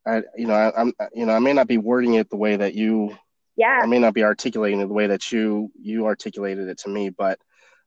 I 0.05 0.21
you 0.37 0.47
know 0.47 0.53
I, 0.53 0.79
I'm 0.79 0.93
you 1.13 1.25
know 1.25 1.33
I 1.33 1.39
may 1.39 1.53
not 1.53 1.67
be 1.67 1.79
wording 1.79 2.13
it 2.13 2.29
the 2.29 2.37
way 2.37 2.55
that 2.55 2.75
you 2.75 3.17
yeah 3.57 3.79
I 3.81 3.87
may 3.87 3.99
not 3.99 4.13
be 4.13 4.23
articulating 4.23 4.79
it 4.79 4.87
the 4.87 4.93
way 4.93 5.07
that 5.07 5.31
you 5.31 5.71
you 5.79 6.05
articulated 6.05 6.69
it 6.69 6.77
to 6.79 6.89
me, 6.89 7.09
but 7.09 7.39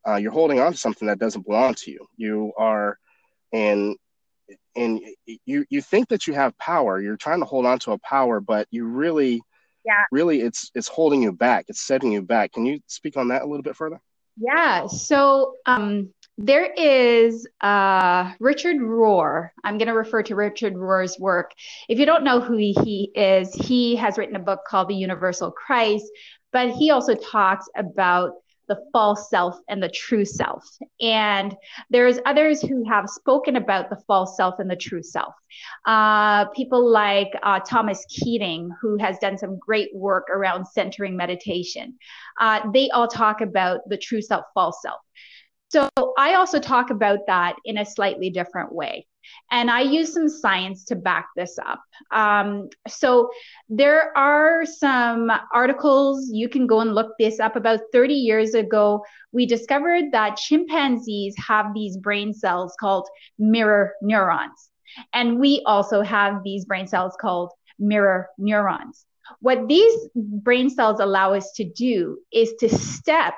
uh, 0.06 0.16
you're 0.16 0.32
holding 0.32 0.60
on 0.60 0.72
to 0.72 0.78
something 0.78 1.08
that 1.08 1.20
doesn't 1.20 1.46
belong 1.46 1.74
to 1.74 1.90
you. 1.90 2.06
You 2.16 2.52
are, 2.58 2.98
and 3.52 3.96
and 4.76 5.00
you 5.46 5.64
you 5.70 5.80
think 5.80 6.08
that 6.08 6.26
you 6.26 6.34
have 6.34 6.58
power. 6.58 7.00
You're 7.00 7.16
trying 7.16 7.40
to 7.40 7.46
hold 7.46 7.64
on 7.64 7.78
to 7.80 7.92
a 7.92 7.98
power, 7.98 8.40
but 8.40 8.66
you 8.70 8.86
really, 8.86 9.40
yeah, 9.84 10.04
really, 10.10 10.40
it's 10.40 10.70
it's 10.74 10.88
holding 10.88 11.22
you 11.22 11.32
back. 11.32 11.66
It's 11.68 11.82
setting 11.82 12.12
you 12.12 12.22
back. 12.22 12.52
Can 12.52 12.66
you 12.66 12.80
speak 12.86 13.16
on 13.16 13.28
that 13.28 13.42
a 13.42 13.46
little 13.46 13.62
bit 13.62 13.76
further? 13.76 14.00
Yeah. 14.36 14.86
So 14.86 15.54
um, 15.66 16.12
there 16.38 16.72
is 16.72 17.46
uh, 17.60 18.32
Richard 18.40 18.76
Rohr. 18.76 19.50
I'm 19.62 19.78
going 19.78 19.88
to 19.88 19.94
refer 19.94 20.22
to 20.24 20.34
Richard 20.34 20.74
Rohr's 20.74 21.18
work. 21.18 21.52
If 21.88 21.98
you 21.98 22.06
don't 22.06 22.24
know 22.24 22.40
who 22.40 22.56
he, 22.56 22.72
he 22.84 23.12
is, 23.14 23.54
he 23.54 23.94
has 23.96 24.18
written 24.18 24.36
a 24.36 24.40
book 24.40 24.60
called 24.66 24.88
The 24.88 24.96
Universal 24.96 25.52
Christ, 25.52 26.06
but 26.52 26.70
he 26.70 26.90
also 26.90 27.14
talks 27.14 27.66
about 27.76 28.32
the 28.68 28.78
false 28.92 29.30
self 29.30 29.56
and 29.68 29.82
the 29.82 29.88
true 29.88 30.24
self. 30.24 30.64
And 31.00 31.54
there's 31.90 32.18
others 32.26 32.60
who 32.60 32.84
have 32.88 33.08
spoken 33.08 33.56
about 33.56 33.90
the 33.90 33.98
false 34.06 34.36
self 34.36 34.58
and 34.58 34.70
the 34.70 34.76
true 34.76 35.02
self. 35.02 35.34
Uh, 35.86 36.46
people 36.50 36.88
like 36.88 37.30
uh, 37.42 37.60
Thomas 37.60 38.04
Keating, 38.08 38.70
who 38.80 38.96
has 38.98 39.18
done 39.18 39.38
some 39.38 39.58
great 39.58 39.90
work 39.94 40.28
around 40.30 40.66
centering 40.66 41.16
meditation. 41.16 41.98
Uh, 42.40 42.70
they 42.72 42.90
all 42.90 43.08
talk 43.08 43.40
about 43.40 43.80
the 43.88 43.98
true 43.98 44.22
self, 44.22 44.44
false 44.54 44.80
self. 44.82 45.00
So 45.74 45.90
I 46.16 46.34
also 46.34 46.60
talk 46.60 46.90
about 46.90 47.26
that 47.26 47.56
in 47.64 47.78
a 47.78 47.84
slightly 47.84 48.30
different 48.30 48.72
way. 48.72 49.08
And 49.50 49.68
I 49.68 49.80
use 49.80 50.12
some 50.12 50.28
science 50.28 50.84
to 50.84 50.94
back 50.94 51.26
this 51.34 51.58
up. 51.58 51.82
Um, 52.12 52.68
so 52.86 53.28
there 53.68 54.16
are 54.16 54.64
some 54.64 55.32
articles, 55.52 56.30
you 56.30 56.48
can 56.48 56.68
go 56.68 56.78
and 56.78 56.94
look 56.94 57.14
this 57.18 57.40
up. 57.40 57.56
About 57.56 57.80
30 57.92 58.14
years 58.14 58.54
ago, 58.54 59.04
we 59.32 59.46
discovered 59.46 60.12
that 60.12 60.36
chimpanzees 60.36 61.34
have 61.44 61.74
these 61.74 61.96
brain 61.96 62.32
cells 62.32 62.76
called 62.78 63.08
mirror 63.40 63.94
neurons. 64.00 64.70
And 65.12 65.40
we 65.40 65.60
also 65.66 66.02
have 66.02 66.44
these 66.44 66.66
brain 66.66 66.86
cells 66.86 67.16
called 67.20 67.50
mirror 67.80 68.28
neurons. 68.38 69.06
What 69.40 69.66
these 69.66 70.08
brain 70.14 70.70
cells 70.70 71.00
allow 71.00 71.34
us 71.34 71.50
to 71.56 71.64
do 71.64 72.18
is 72.30 72.54
to 72.60 72.68
step 72.68 73.34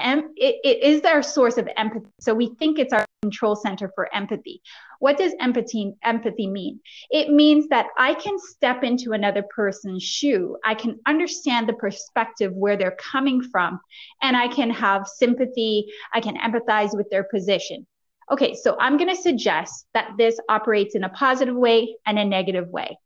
em- 0.00 0.32
it, 0.36 0.56
it 0.64 0.82
is 0.82 1.02
our 1.02 1.22
source 1.22 1.56
of 1.58 1.68
empathy. 1.76 2.06
So 2.20 2.34
we 2.34 2.54
think 2.58 2.78
it's 2.78 2.92
our 2.92 3.06
control 3.22 3.54
center 3.54 3.90
for 3.94 4.12
empathy. 4.14 4.62
What 4.98 5.18
does 5.18 5.34
empathy 5.40 5.92
empathy 6.02 6.46
mean? 6.46 6.80
It 7.10 7.30
means 7.30 7.68
that 7.68 7.86
I 7.98 8.14
can 8.14 8.38
step 8.38 8.82
into 8.82 9.12
another 9.12 9.44
person's 9.54 10.02
shoe. 10.02 10.56
I 10.64 10.74
can 10.74 10.98
understand 11.06 11.68
the 11.68 11.74
perspective 11.74 12.52
where 12.52 12.76
they're 12.76 12.96
coming 12.98 13.42
from, 13.42 13.80
and 14.22 14.36
I 14.36 14.48
can 14.48 14.70
have 14.70 15.06
sympathy. 15.06 15.86
I 16.12 16.20
can 16.20 16.36
empathize 16.36 16.96
with 16.96 17.08
their 17.10 17.24
position. 17.24 17.86
Okay, 18.30 18.54
so 18.54 18.76
I'm 18.78 18.96
going 18.96 19.14
to 19.14 19.20
suggest 19.20 19.86
that 19.92 20.12
this 20.16 20.38
operates 20.48 20.94
in 20.94 21.04
a 21.04 21.08
positive 21.08 21.56
way 21.56 21.96
and 22.06 22.18
a 22.18 22.24
negative 22.24 22.68
way. 22.68 22.96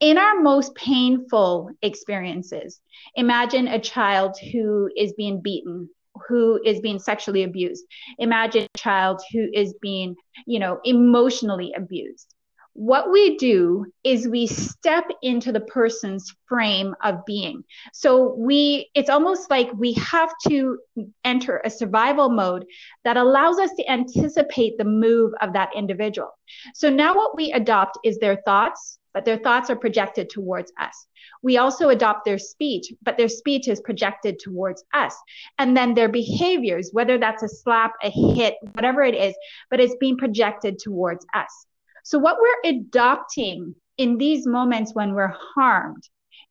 In 0.00 0.18
our 0.18 0.40
most 0.40 0.74
painful 0.74 1.70
experiences, 1.82 2.80
imagine 3.14 3.68
a 3.68 3.78
child 3.78 4.36
who 4.52 4.90
is 4.96 5.12
being 5.14 5.40
beaten 5.40 5.88
who 6.28 6.60
is 6.64 6.80
being 6.80 6.98
sexually 6.98 7.42
abused. 7.42 7.84
Imagine 8.18 8.64
a 8.64 8.78
child 8.78 9.20
who 9.32 9.48
is 9.52 9.74
being, 9.80 10.16
you 10.46 10.58
know, 10.58 10.80
emotionally 10.84 11.72
abused. 11.76 12.34
What 12.76 13.12
we 13.12 13.36
do 13.36 13.86
is 14.02 14.26
we 14.26 14.48
step 14.48 15.04
into 15.22 15.52
the 15.52 15.60
person's 15.60 16.34
frame 16.48 16.96
of 17.04 17.24
being. 17.24 17.62
So 17.92 18.34
we, 18.34 18.90
it's 18.96 19.10
almost 19.10 19.48
like 19.48 19.72
we 19.74 19.92
have 19.92 20.32
to 20.48 20.78
enter 21.24 21.62
a 21.64 21.70
survival 21.70 22.30
mode 22.30 22.64
that 23.04 23.16
allows 23.16 23.60
us 23.60 23.70
to 23.76 23.88
anticipate 23.88 24.76
the 24.76 24.84
move 24.84 25.32
of 25.40 25.52
that 25.52 25.70
individual. 25.76 26.30
So 26.74 26.90
now 26.90 27.14
what 27.14 27.36
we 27.36 27.52
adopt 27.52 27.98
is 28.04 28.18
their 28.18 28.42
thoughts, 28.44 28.98
but 29.14 29.24
their 29.24 29.38
thoughts 29.38 29.70
are 29.70 29.76
projected 29.76 30.28
towards 30.28 30.72
us. 30.78 31.06
We 31.42 31.56
also 31.56 31.88
adopt 31.88 32.24
their 32.24 32.38
speech, 32.38 32.92
but 33.02 33.16
their 33.16 33.28
speech 33.28 33.68
is 33.68 33.80
projected 33.80 34.38
towards 34.38 34.84
us. 34.92 35.16
And 35.58 35.76
then 35.76 35.94
their 35.94 36.08
behaviors, 36.08 36.90
whether 36.92 37.16
that's 37.16 37.42
a 37.42 37.48
slap, 37.48 37.92
a 38.02 38.10
hit, 38.10 38.56
whatever 38.72 39.02
it 39.02 39.14
is, 39.14 39.34
but 39.70 39.80
it's 39.80 39.96
being 40.00 40.18
projected 40.18 40.78
towards 40.78 41.24
us. 41.32 41.66
So 42.02 42.18
what 42.18 42.38
we're 42.38 42.70
adopting 42.70 43.74
in 43.96 44.18
these 44.18 44.46
moments 44.46 44.94
when 44.94 45.14
we're 45.14 45.34
harmed 45.54 46.02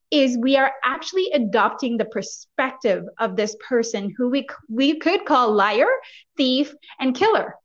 is 0.10 0.38
we 0.38 0.56
are 0.58 0.72
actually 0.84 1.30
adopting 1.34 1.98
the 1.98 2.06
perspective 2.06 3.04
of 3.20 3.36
this 3.36 3.56
person 3.68 4.14
who 4.16 4.30
we, 4.30 4.48
we 4.70 5.00
could 5.00 5.26
call 5.26 5.52
liar, 5.52 5.88
thief, 6.38 6.74
and 7.00 7.16
killer 7.16 7.56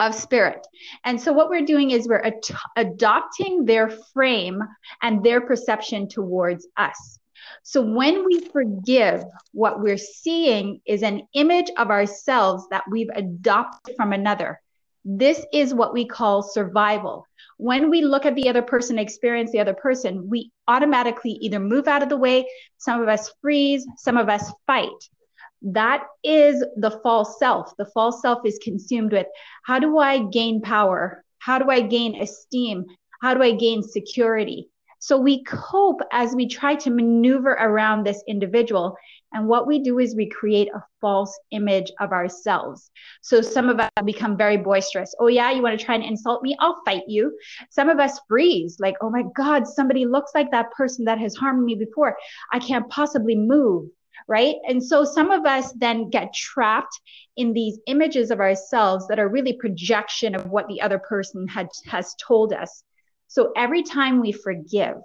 of 0.00 0.14
spirit. 0.14 0.66
And 1.04 1.20
so 1.20 1.32
what 1.32 1.48
we're 1.48 1.64
doing 1.64 1.90
is 1.90 2.08
we're 2.08 2.22
ad- 2.22 2.42
adopting 2.76 3.64
their 3.64 3.90
frame 4.12 4.62
and 5.02 5.24
their 5.24 5.40
perception 5.40 6.08
towards 6.08 6.66
us. 6.76 7.18
So 7.62 7.80
when 7.80 8.24
we 8.24 8.40
forgive, 8.40 9.24
what 9.52 9.80
we're 9.80 9.98
seeing 9.98 10.80
is 10.86 11.02
an 11.02 11.22
image 11.34 11.70
of 11.78 11.90
ourselves 11.90 12.66
that 12.70 12.84
we've 12.90 13.10
adopted 13.14 13.96
from 13.96 14.12
another. 14.12 14.60
This 15.04 15.44
is 15.52 15.72
what 15.72 15.92
we 15.92 16.06
call 16.06 16.42
survival. 16.42 17.26
When 17.58 17.88
we 17.90 18.02
look 18.02 18.26
at 18.26 18.34
the 18.34 18.48
other 18.48 18.62
person, 18.62 18.98
experience 18.98 19.52
the 19.52 19.60
other 19.60 19.74
person, 19.74 20.28
we 20.28 20.50
automatically 20.68 21.32
either 21.40 21.60
move 21.60 21.88
out 21.88 22.02
of 22.02 22.08
the 22.08 22.16
way, 22.16 22.46
some 22.78 23.00
of 23.00 23.08
us 23.08 23.32
freeze, 23.40 23.86
some 23.96 24.16
of 24.16 24.28
us 24.28 24.52
fight. 24.66 24.90
That 25.66 26.04
is 26.22 26.64
the 26.76 26.92
false 27.02 27.40
self. 27.40 27.76
The 27.76 27.86
false 27.86 28.22
self 28.22 28.38
is 28.46 28.56
consumed 28.62 29.12
with 29.12 29.26
how 29.64 29.80
do 29.80 29.98
I 29.98 30.22
gain 30.22 30.62
power? 30.62 31.24
How 31.40 31.58
do 31.58 31.68
I 31.70 31.80
gain 31.80 32.22
esteem? 32.22 32.84
How 33.20 33.34
do 33.34 33.42
I 33.42 33.50
gain 33.50 33.82
security? 33.82 34.70
So 35.00 35.18
we 35.18 35.42
cope 35.42 36.00
as 36.12 36.36
we 36.36 36.46
try 36.46 36.76
to 36.76 36.90
maneuver 36.90 37.50
around 37.50 38.04
this 38.04 38.22
individual. 38.28 38.96
And 39.32 39.48
what 39.48 39.66
we 39.66 39.80
do 39.80 39.98
is 39.98 40.14
we 40.14 40.28
create 40.28 40.68
a 40.72 40.84
false 41.00 41.36
image 41.50 41.90
of 41.98 42.12
ourselves. 42.12 42.88
So 43.20 43.40
some 43.40 43.68
of 43.68 43.80
us 43.80 43.90
become 44.04 44.36
very 44.36 44.56
boisterous. 44.56 45.16
Oh, 45.18 45.26
yeah, 45.26 45.50
you 45.50 45.62
want 45.62 45.78
to 45.78 45.84
try 45.84 45.96
and 45.96 46.04
insult 46.04 46.42
me? 46.42 46.56
I'll 46.60 46.80
fight 46.84 47.02
you. 47.08 47.36
Some 47.70 47.88
of 47.88 47.98
us 47.98 48.20
freeze, 48.28 48.78
like, 48.78 48.94
oh 49.00 49.10
my 49.10 49.24
God, 49.34 49.66
somebody 49.66 50.06
looks 50.06 50.30
like 50.32 50.52
that 50.52 50.70
person 50.70 51.04
that 51.06 51.18
has 51.18 51.34
harmed 51.34 51.64
me 51.64 51.74
before. 51.74 52.16
I 52.52 52.60
can't 52.60 52.88
possibly 52.88 53.34
move 53.34 53.88
right? 54.28 54.56
And 54.68 54.82
so 54.82 55.04
some 55.04 55.30
of 55.30 55.46
us 55.46 55.72
then 55.72 56.10
get 56.10 56.34
trapped 56.34 57.00
in 57.36 57.52
these 57.52 57.78
images 57.86 58.30
of 58.30 58.40
ourselves 58.40 59.06
that 59.08 59.18
are 59.18 59.28
really 59.28 59.54
projection 59.54 60.34
of 60.34 60.46
what 60.46 60.66
the 60.68 60.80
other 60.80 60.98
person 60.98 61.46
had 61.48 61.68
has 61.86 62.14
told 62.20 62.52
us. 62.52 62.82
So 63.28 63.52
every 63.56 63.82
time 63.82 64.20
we 64.20 64.32
forgive, 64.32 64.96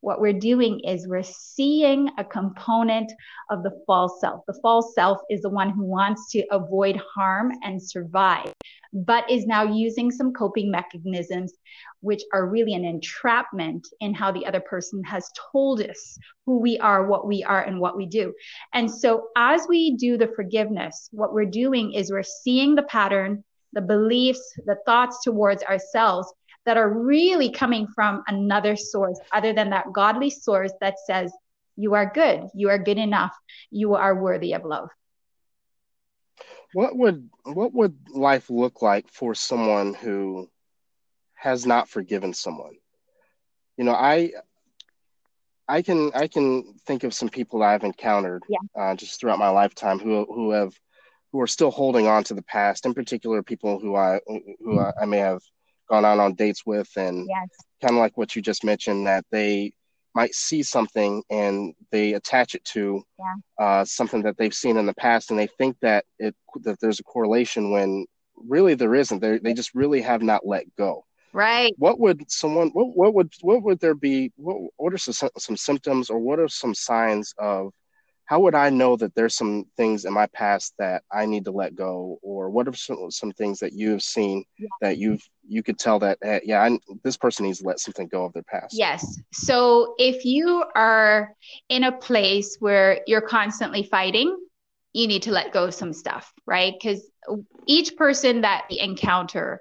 what 0.00 0.20
we're 0.20 0.32
doing 0.32 0.80
is 0.80 1.06
we're 1.06 1.22
seeing 1.22 2.10
a 2.16 2.24
component 2.24 3.12
of 3.50 3.62
the 3.62 3.72
false 3.86 4.20
self. 4.20 4.42
The 4.46 4.58
false 4.62 4.94
self 4.94 5.18
is 5.28 5.42
the 5.42 5.50
one 5.50 5.70
who 5.70 5.84
wants 5.84 6.30
to 6.32 6.44
avoid 6.50 7.00
harm 7.14 7.52
and 7.62 7.82
survive, 7.82 8.52
but 8.92 9.30
is 9.30 9.46
now 9.46 9.62
using 9.62 10.10
some 10.10 10.32
coping 10.32 10.70
mechanisms, 10.70 11.54
which 12.00 12.22
are 12.32 12.46
really 12.46 12.74
an 12.74 12.84
entrapment 12.84 13.86
in 14.00 14.14
how 14.14 14.32
the 14.32 14.44
other 14.46 14.60
person 14.60 15.02
has 15.04 15.30
told 15.52 15.80
us 15.80 16.18
who 16.46 16.58
we 16.58 16.78
are, 16.78 17.06
what 17.06 17.26
we 17.26 17.44
are, 17.44 17.62
and 17.62 17.78
what 17.78 17.96
we 17.96 18.06
do. 18.06 18.34
And 18.74 18.90
so 18.90 19.28
as 19.36 19.66
we 19.68 19.96
do 19.96 20.16
the 20.16 20.32
forgiveness, 20.34 21.08
what 21.12 21.32
we're 21.32 21.44
doing 21.44 21.92
is 21.92 22.10
we're 22.10 22.22
seeing 22.22 22.74
the 22.74 22.82
pattern, 22.84 23.44
the 23.72 23.80
beliefs, 23.80 24.54
the 24.66 24.78
thoughts 24.84 25.22
towards 25.22 25.62
ourselves 25.62 26.32
that 26.66 26.76
are 26.76 26.90
really 26.90 27.50
coming 27.50 27.86
from 27.86 28.22
another 28.26 28.76
source 28.76 29.18
other 29.32 29.52
than 29.52 29.70
that 29.70 29.92
godly 29.92 30.30
source 30.30 30.72
that 30.80 30.96
says, 31.06 31.32
you 31.76 31.94
are 31.94 32.10
good, 32.12 32.42
you 32.54 32.68
are 32.68 32.78
good 32.78 32.98
enough, 32.98 33.34
you 33.70 33.94
are 33.94 34.20
worthy 34.20 34.52
of 34.52 34.64
love. 34.64 34.90
What 36.72 36.96
would 36.96 37.28
what 37.44 37.72
would 37.74 37.96
life 38.10 38.50
look 38.50 38.82
like 38.82 39.08
for 39.08 39.34
someone 39.34 39.94
who 39.94 40.48
has 41.34 41.66
not 41.66 41.88
forgiven 41.88 42.32
someone? 42.32 42.76
You 43.76 43.84
know, 43.84 43.94
I 43.94 44.32
I 45.68 45.82
can 45.82 46.10
I 46.14 46.28
can 46.28 46.74
think 46.86 47.04
of 47.04 47.14
some 47.14 47.28
people 47.28 47.62
I've 47.62 47.84
encountered 47.84 48.42
yeah. 48.48 48.58
uh, 48.78 48.94
just 48.94 49.20
throughout 49.20 49.38
my 49.38 49.50
lifetime 49.50 49.98
who 49.98 50.26
who 50.26 50.50
have 50.50 50.74
who 51.32 51.40
are 51.40 51.46
still 51.46 51.70
holding 51.70 52.06
on 52.06 52.24
to 52.24 52.34
the 52.34 52.42
past. 52.42 52.86
In 52.86 52.94
particular, 52.94 53.42
people 53.42 53.78
who 53.78 53.96
I 53.96 54.20
who 54.26 54.78
I, 54.78 54.92
I 55.02 55.04
may 55.06 55.18
have 55.18 55.40
gone 55.88 56.04
out 56.04 56.18
on 56.20 56.34
dates 56.34 56.64
with 56.64 56.88
and 56.96 57.28
yes. 57.28 57.48
kind 57.80 57.94
of 57.94 57.98
like 58.00 58.16
what 58.16 58.36
you 58.36 58.42
just 58.42 58.64
mentioned 58.64 59.06
that 59.06 59.24
they 59.32 59.72
might 60.14 60.34
see 60.34 60.62
something 60.62 61.22
and 61.30 61.74
they 61.90 62.14
attach 62.14 62.54
it 62.54 62.64
to 62.64 63.02
yeah. 63.18 63.34
uh, 63.64 63.84
something 63.84 64.22
that 64.22 64.36
they've 64.36 64.54
seen 64.54 64.76
in 64.76 64.86
the 64.86 64.94
past 64.94 65.30
and 65.30 65.38
they 65.38 65.46
think 65.46 65.76
that 65.80 66.04
it 66.18 66.34
that 66.62 66.78
there's 66.80 67.00
a 67.00 67.04
correlation 67.04 67.70
when 67.70 68.06
really 68.36 68.74
there 68.74 68.94
isn't. 68.94 69.20
They 69.20 69.38
they 69.38 69.54
just 69.54 69.74
really 69.74 70.00
have 70.02 70.22
not 70.22 70.46
let 70.46 70.64
go. 70.76 71.04
Right. 71.32 71.72
What 71.78 72.00
would 72.00 72.30
someone 72.30 72.70
what, 72.70 72.96
what 72.96 73.14
would 73.14 73.32
what 73.40 73.62
would 73.62 73.80
there 73.80 73.94
be 73.94 74.32
what, 74.36 74.70
what 74.76 74.92
are 74.92 74.98
some, 74.98 75.30
some 75.38 75.56
symptoms 75.56 76.10
or 76.10 76.18
what 76.18 76.40
are 76.40 76.48
some 76.48 76.74
signs 76.74 77.32
of 77.38 77.72
how 78.30 78.38
would 78.38 78.54
I 78.54 78.70
know 78.70 78.94
that 78.94 79.12
there's 79.16 79.34
some 79.34 79.66
things 79.76 80.04
in 80.04 80.12
my 80.12 80.28
past 80.28 80.74
that 80.78 81.02
I 81.10 81.26
need 81.26 81.44
to 81.46 81.50
let 81.50 81.74
go, 81.74 82.20
or 82.22 82.48
what 82.48 82.68
are 82.68 82.72
some, 82.72 83.10
some 83.10 83.32
things 83.32 83.58
that 83.58 83.72
you 83.72 83.90
have 83.90 84.02
seen 84.02 84.44
yeah. 84.56 84.68
that 84.80 84.98
you've 84.98 85.28
you 85.48 85.64
could 85.64 85.80
tell 85.80 85.98
that 85.98 86.16
hey, 86.22 86.40
yeah, 86.44 86.62
I, 86.62 86.78
this 87.02 87.16
person 87.16 87.46
needs 87.46 87.58
to 87.58 87.66
let 87.66 87.80
something 87.80 88.06
go 88.06 88.24
of 88.24 88.32
their 88.32 88.44
past. 88.44 88.78
Yes. 88.78 89.18
So 89.32 89.96
if 89.98 90.24
you 90.24 90.64
are 90.76 91.34
in 91.70 91.82
a 91.82 91.90
place 91.90 92.56
where 92.60 93.00
you're 93.08 93.20
constantly 93.20 93.82
fighting, 93.82 94.38
you 94.92 95.08
need 95.08 95.22
to 95.22 95.32
let 95.32 95.52
go 95.52 95.64
of 95.64 95.74
some 95.74 95.92
stuff, 95.92 96.32
right? 96.46 96.74
Because 96.80 97.10
each 97.66 97.96
person 97.96 98.42
that 98.42 98.66
we 98.70 98.78
encounter 98.78 99.60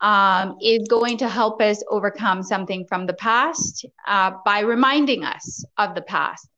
um, 0.00 0.58
is 0.62 0.86
going 0.88 1.16
to 1.18 1.28
help 1.28 1.60
us 1.60 1.82
overcome 1.90 2.44
something 2.44 2.84
from 2.88 3.06
the 3.06 3.14
past 3.14 3.84
uh, 4.06 4.30
by 4.44 4.60
reminding 4.60 5.24
us 5.24 5.64
of 5.76 5.96
the 5.96 6.02
past. 6.02 6.48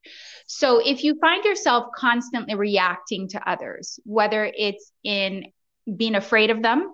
So 0.50 0.78
if 0.78 1.04
you 1.04 1.18
find 1.20 1.44
yourself 1.44 1.90
constantly 1.94 2.54
reacting 2.54 3.28
to 3.28 3.48
others, 3.48 4.00
whether 4.04 4.50
it's 4.56 4.90
in 5.04 5.44
being 5.96 6.14
afraid 6.14 6.48
of 6.50 6.62
them, 6.62 6.90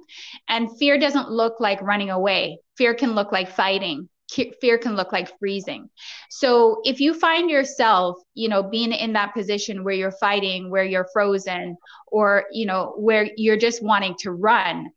and 0.49 0.77
fear 0.77 0.99
doesn't 0.99 1.31
look 1.31 1.61
like 1.61 1.81
running 1.81 2.11
away, 2.11 2.59
fear 2.77 2.95
can 2.95 3.15
look 3.15 3.31
like 3.31 3.49
fighting. 3.49 4.09
Fear 4.61 4.79
can 4.79 4.97
look 4.97 5.13
like 5.13 5.39
freezing. 5.39 5.89
So 6.31 6.81
if 6.83 7.01
you 7.01 7.15
find 7.15 7.49
yourself, 7.49 8.17
you 8.35 8.49
know, 8.49 8.65
being 8.65 8.91
in 8.91 9.13
that 9.13 9.35
position 9.35 9.85
where 9.85 9.95
you're 9.95 10.11
fighting, 10.11 10.69
where 10.69 10.83
you're 10.83 11.07
frozen, 11.13 11.77
or, 12.09 12.47
you 12.51 12.67
know, 12.67 12.95
where 12.97 13.31
you're 13.37 13.57
just 13.57 13.85
wanting 13.85 14.17
to 14.21 14.33
run, 14.33 14.91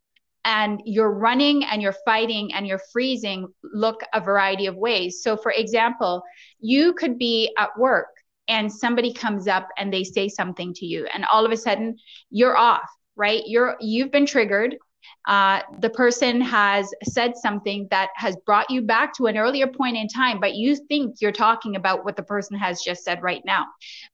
and 0.46 0.82
you're 0.86 1.12
running 1.12 1.64
and 1.66 1.82
you're 1.82 1.96
fighting 2.06 2.54
and 2.54 2.66
you're 2.66 2.82
freezing 2.92 3.48
look 3.64 4.02
a 4.14 4.22
variety 4.22 4.66
of 4.66 4.76
ways. 4.76 5.22
So, 5.22 5.38
for 5.38 5.52
example, 5.52 6.24
you 6.60 6.94
could 6.94 7.20
be 7.20 7.54
at 7.60 7.78
work 7.78 8.08
and 8.48 8.72
somebody 8.72 9.14
comes 9.14 9.48
up 9.48 9.68
and 9.78 9.94
they 9.94 10.04
say 10.04 10.30
something 10.30 10.74
to 10.76 10.86
you, 10.86 11.08
and 11.14 11.26
all 11.26 11.46
of 11.46 11.52
a 11.52 11.58
sudden 11.58 11.98
you're 12.30 12.58
off, 12.58 12.90
right? 13.16 13.44
You're 13.46 13.78
you've 13.80 14.12
been 14.12 14.26
triggered. 14.26 14.78
Uh, 15.26 15.62
the 15.80 15.90
person 15.90 16.40
has 16.40 16.90
said 17.04 17.36
something 17.36 17.88
that 17.92 18.10
has 18.16 18.36
brought 18.46 18.70
you 18.70 18.82
back 18.82 19.14
to 19.14 19.26
an 19.26 19.38
earlier 19.38 19.68
point 19.68 19.98
in 19.98 20.08
time, 20.08 20.40
but 20.40 20.56
you 20.56 20.76
think 20.88 21.16
you're 21.20 21.32
talking 21.32 21.76
about 21.76 22.06
what 22.06 22.16
the 22.16 22.24
person 22.24 22.58
has 22.58 22.82
just 22.82 23.04
said 23.04 23.22
right 23.22 23.42
now. 23.46 23.66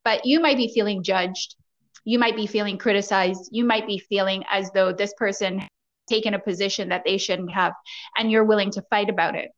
But 0.04 0.25
you 0.25 0.40
might 0.40 0.58
be 0.58 0.72
feeling 0.74 1.04
judged. 1.04 1.56
You 2.04 2.20
might 2.20 2.36
be 2.36 2.48
feeling 2.48 2.78
criticized. 2.78 3.50
You 3.52 3.63
might 3.63 3.88
be 3.88 4.00
feeling 4.00 4.44
as 4.52 4.72
though 4.72 4.92
this 4.92 5.13
person 5.18 5.63
taken 6.10 6.34
a 6.34 6.40
position 6.40 6.90
that 6.90 7.04
they 7.06 7.18
shouldn't 7.18 7.52
have, 7.52 7.74
and 8.18 8.32
you're 8.32 8.44
willing 8.44 8.72
to 8.72 8.82
fight 8.90 9.10
about 9.10 9.36
it. 9.36 9.52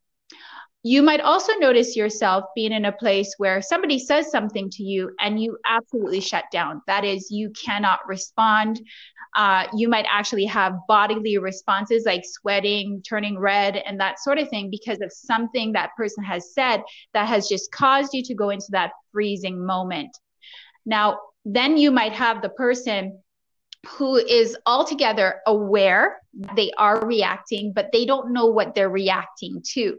You 0.87 1.01
might 1.01 1.21
also 1.21 1.51
notice 1.53 1.95
yourself 1.95 2.43
being 2.53 2.71
in 2.71 2.85
a 2.85 2.91
place 2.91 3.33
where 3.39 3.59
somebody 3.59 3.97
says 3.97 4.29
something 4.29 4.69
to 4.69 4.83
you 4.83 5.09
and 5.19 5.41
you 5.41 5.57
absolutely 5.67 6.21
shut 6.21 6.43
down. 6.51 6.83
That 6.85 7.03
is, 7.03 7.31
you 7.31 7.49
cannot 7.59 8.07
respond. 8.07 8.79
Uh, 9.35 9.65
you 9.75 9.89
might 9.89 10.05
actually 10.07 10.45
have 10.45 10.75
bodily 10.87 11.39
responses 11.39 12.05
like 12.05 12.21
sweating, 12.23 13.01
turning 13.01 13.39
red, 13.39 13.77
and 13.77 13.99
that 13.99 14.19
sort 14.19 14.37
of 14.37 14.47
thing 14.49 14.69
because 14.69 15.01
of 15.01 15.11
something 15.11 15.71
that 15.71 15.89
person 15.97 16.23
has 16.23 16.53
said 16.53 16.83
that 17.15 17.27
has 17.27 17.49
just 17.49 17.71
caused 17.71 18.13
you 18.13 18.21
to 18.21 18.35
go 18.35 18.51
into 18.51 18.67
that 18.69 18.91
freezing 19.11 19.65
moment. 19.65 20.15
Now, 20.85 21.17
then 21.45 21.77
you 21.77 21.89
might 21.89 22.13
have 22.13 22.43
the 22.43 22.49
person 22.49 23.23
who 23.87 24.17
is 24.17 24.55
altogether 24.67 25.41
aware 25.47 26.19
they 26.55 26.69
are 26.77 27.03
reacting, 27.07 27.73
but 27.73 27.91
they 27.91 28.05
don't 28.05 28.33
know 28.33 28.45
what 28.45 28.75
they're 28.75 28.87
reacting 28.87 29.63
to. 29.73 29.97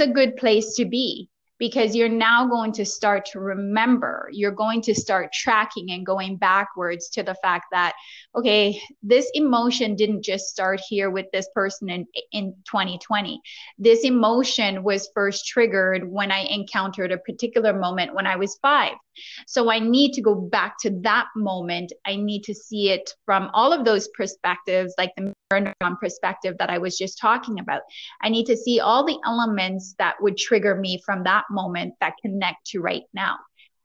A 0.00 0.06
good 0.06 0.36
place 0.36 0.76
to 0.76 0.84
be 0.84 1.29
because 1.60 1.94
you're 1.94 2.08
now 2.08 2.48
going 2.48 2.72
to 2.72 2.86
start 2.86 3.26
to 3.26 3.38
remember. 3.38 4.28
You're 4.32 4.50
going 4.50 4.80
to 4.82 4.94
start 4.94 5.30
tracking 5.32 5.92
and 5.92 6.04
going 6.04 6.38
backwards 6.38 7.10
to 7.10 7.22
the 7.22 7.36
fact 7.36 7.66
that, 7.70 7.94
okay, 8.34 8.80
this 9.02 9.30
emotion 9.34 9.94
didn't 9.94 10.24
just 10.24 10.48
start 10.48 10.80
here 10.88 11.10
with 11.10 11.26
this 11.32 11.48
person 11.54 11.90
in, 11.90 12.06
in 12.32 12.54
2020. 12.64 13.40
This 13.78 14.04
emotion 14.04 14.82
was 14.82 15.10
first 15.14 15.46
triggered 15.46 16.10
when 16.10 16.32
I 16.32 16.40
encountered 16.40 17.12
a 17.12 17.18
particular 17.18 17.78
moment 17.78 18.14
when 18.14 18.26
I 18.26 18.36
was 18.36 18.58
five. 18.62 18.94
So 19.46 19.70
I 19.70 19.78
need 19.78 20.14
to 20.14 20.22
go 20.22 20.34
back 20.34 20.78
to 20.80 20.90
that 21.02 21.26
moment. 21.36 21.92
I 22.06 22.16
need 22.16 22.42
to 22.44 22.54
see 22.54 22.90
it 22.90 23.14
from 23.26 23.50
all 23.52 23.72
of 23.72 23.84
those 23.84 24.08
perspectives, 24.08 24.94
like 24.96 25.12
the 25.16 25.34
neuron 25.52 25.98
perspective 25.98 26.56
that 26.58 26.70
I 26.70 26.78
was 26.78 26.96
just 26.96 27.18
talking 27.18 27.58
about. 27.58 27.82
I 28.22 28.28
need 28.28 28.46
to 28.46 28.56
see 28.56 28.80
all 28.80 29.04
the 29.04 29.18
elements 29.26 29.94
that 29.98 30.14
would 30.20 30.36
trigger 30.36 30.74
me 30.74 31.02
from 31.04 31.24
that 31.24 31.44
moment 31.50 31.94
that 32.00 32.14
connect 32.22 32.66
to 32.68 32.80
right 32.80 33.02
now. 33.12 33.36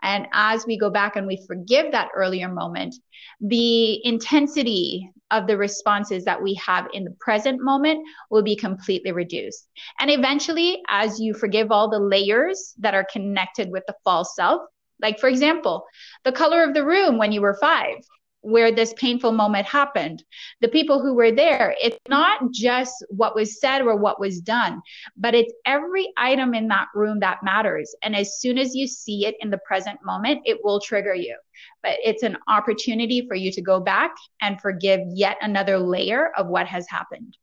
And 0.01 0.27
as 0.33 0.65
we 0.67 0.77
go 0.77 0.89
back 0.89 1.15
and 1.15 1.25
we 1.25 1.43
forgive 1.47 1.91
that 1.91 2.09
earlier 2.15 2.47
moment, 2.47 2.95
the 3.41 4.05
intensity 4.05 5.09
of 5.31 5.47
the 5.47 5.57
responses 5.57 6.25
that 6.25 6.41
we 6.41 6.53
have 6.55 6.87
in 6.93 7.03
the 7.03 7.15
present 7.19 7.59
moment 7.59 8.05
will 8.29 8.43
be 8.43 8.55
completely 8.55 9.11
reduced. 9.11 9.67
And 9.99 10.11
eventually, 10.11 10.83
as 10.87 11.19
you 11.19 11.33
forgive 11.33 11.71
all 11.71 11.89
the 11.89 11.99
layers 11.99 12.73
that 12.77 12.93
are 12.93 13.07
connected 13.11 13.71
with 13.71 13.83
the 13.87 13.95
false 14.03 14.35
self, 14.35 14.61
like, 15.01 15.19
for 15.19 15.27
example, 15.27 15.85
the 16.23 16.31
color 16.31 16.63
of 16.63 16.73
the 16.73 16.85
room 16.85 17.17
when 17.17 17.31
you 17.31 17.41
were 17.41 17.57
five, 17.59 17.97
where 18.45 18.71
this 18.71 18.93
painful 18.93 19.31
moment 19.31 19.65
happened. 19.65 20.23
The 20.61 20.67
people 20.67 21.01
who 21.01 21.15
were 21.15 21.31
there, 21.31 21.75
it's 21.81 21.97
not 22.07 22.51
just 22.51 22.93
what 23.09 23.35
was 23.35 23.59
said 23.59 23.81
or 23.81 23.95
what 23.95 24.19
was 24.19 24.39
done, 24.39 24.83
but 25.17 25.33
it's 25.33 25.51
every 25.65 26.13
item 26.15 26.53
in 26.53 26.67
that 26.67 26.89
room 26.93 27.19
that 27.21 27.41
matters. 27.41 27.95
And 28.03 28.15
as 28.15 28.39
soon 28.39 28.59
as 28.59 28.75
you 28.75 28.85
see 28.85 29.25
it 29.25 29.35
in 29.39 29.49
the 29.49 29.57
present 29.65 29.97
moment, 30.05 30.41
it 30.45 30.59
will 30.63 30.79
trigger 30.79 31.15
you. 31.15 31.35
But 31.81 31.93
it's 32.03 32.21
an 32.21 32.37
opportunity 32.47 33.25
for 33.27 33.33
you 33.33 33.51
to 33.51 33.61
go 33.63 33.79
back 33.79 34.13
and 34.41 34.61
forgive 34.61 34.99
yet 35.07 35.37
another 35.41 35.79
layer 35.79 36.29
of 36.37 36.45
what 36.45 36.67
has 36.67 36.87
happened. 36.87 37.35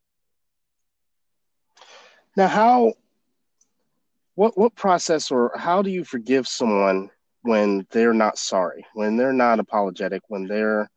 Now, 2.36 2.46
how, 2.46 2.92
what, 4.36 4.56
what 4.56 4.76
process 4.76 5.32
or 5.32 5.50
how 5.58 5.82
do 5.82 5.90
you 5.90 6.04
forgive 6.04 6.46
someone 6.46 7.10
when 7.42 7.86
they're 7.90 8.14
not 8.14 8.38
sorry, 8.38 8.86
when 8.94 9.16
they're 9.16 9.32
not 9.32 9.58
apologetic, 9.58 10.22
when 10.28 10.46
they're, 10.46 10.88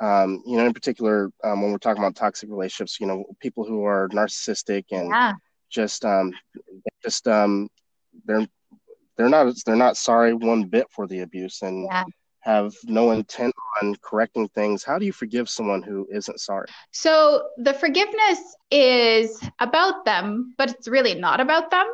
um, 0.00 0.42
you 0.46 0.56
know, 0.56 0.66
in 0.66 0.74
particular, 0.74 1.30
um, 1.42 1.62
when 1.62 1.72
we're 1.72 1.78
talking 1.78 2.02
about 2.02 2.14
toxic 2.14 2.50
relationships, 2.50 3.00
you 3.00 3.06
know, 3.06 3.24
people 3.40 3.64
who 3.64 3.84
are 3.84 4.08
narcissistic 4.10 4.84
and 4.92 5.08
yeah. 5.08 5.32
just, 5.70 6.04
um, 6.04 6.32
just, 7.02 7.26
um, 7.26 7.68
they're, 8.26 8.46
they're 9.16 9.28
not, 9.28 9.54
they're 9.64 9.76
not 9.76 9.96
sorry 9.96 10.34
one 10.34 10.64
bit 10.64 10.86
for 10.90 11.06
the 11.06 11.20
abuse 11.20 11.62
and 11.62 11.84
yeah. 11.84 12.04
have 12.40 12.74
no 12.84 13.10
intent 13.10 13.54
on 13.82 13.96
correcting 14.02 14.48
things. 14.48 14.84
How 14.84 14.98
do 14.98 15.06
you 15.06 15.12
forgive 15.12 15.48
someone 15.48 15.82
who 15.82 16.06
isn't 16.12 16.38
sorry? 16.40 16.66
So 16.92 17.48
the 17.56 17.74
forgiveness 17.74 18.38
is 18.70 19.40
about 19.58 20.04
them, 20.04 20.54
but 20.58 20.70
it's 20.70 20.88
really 20.88 21.14
not 21.14 21.40
about 21.40 21.70
them. 21.70 21.86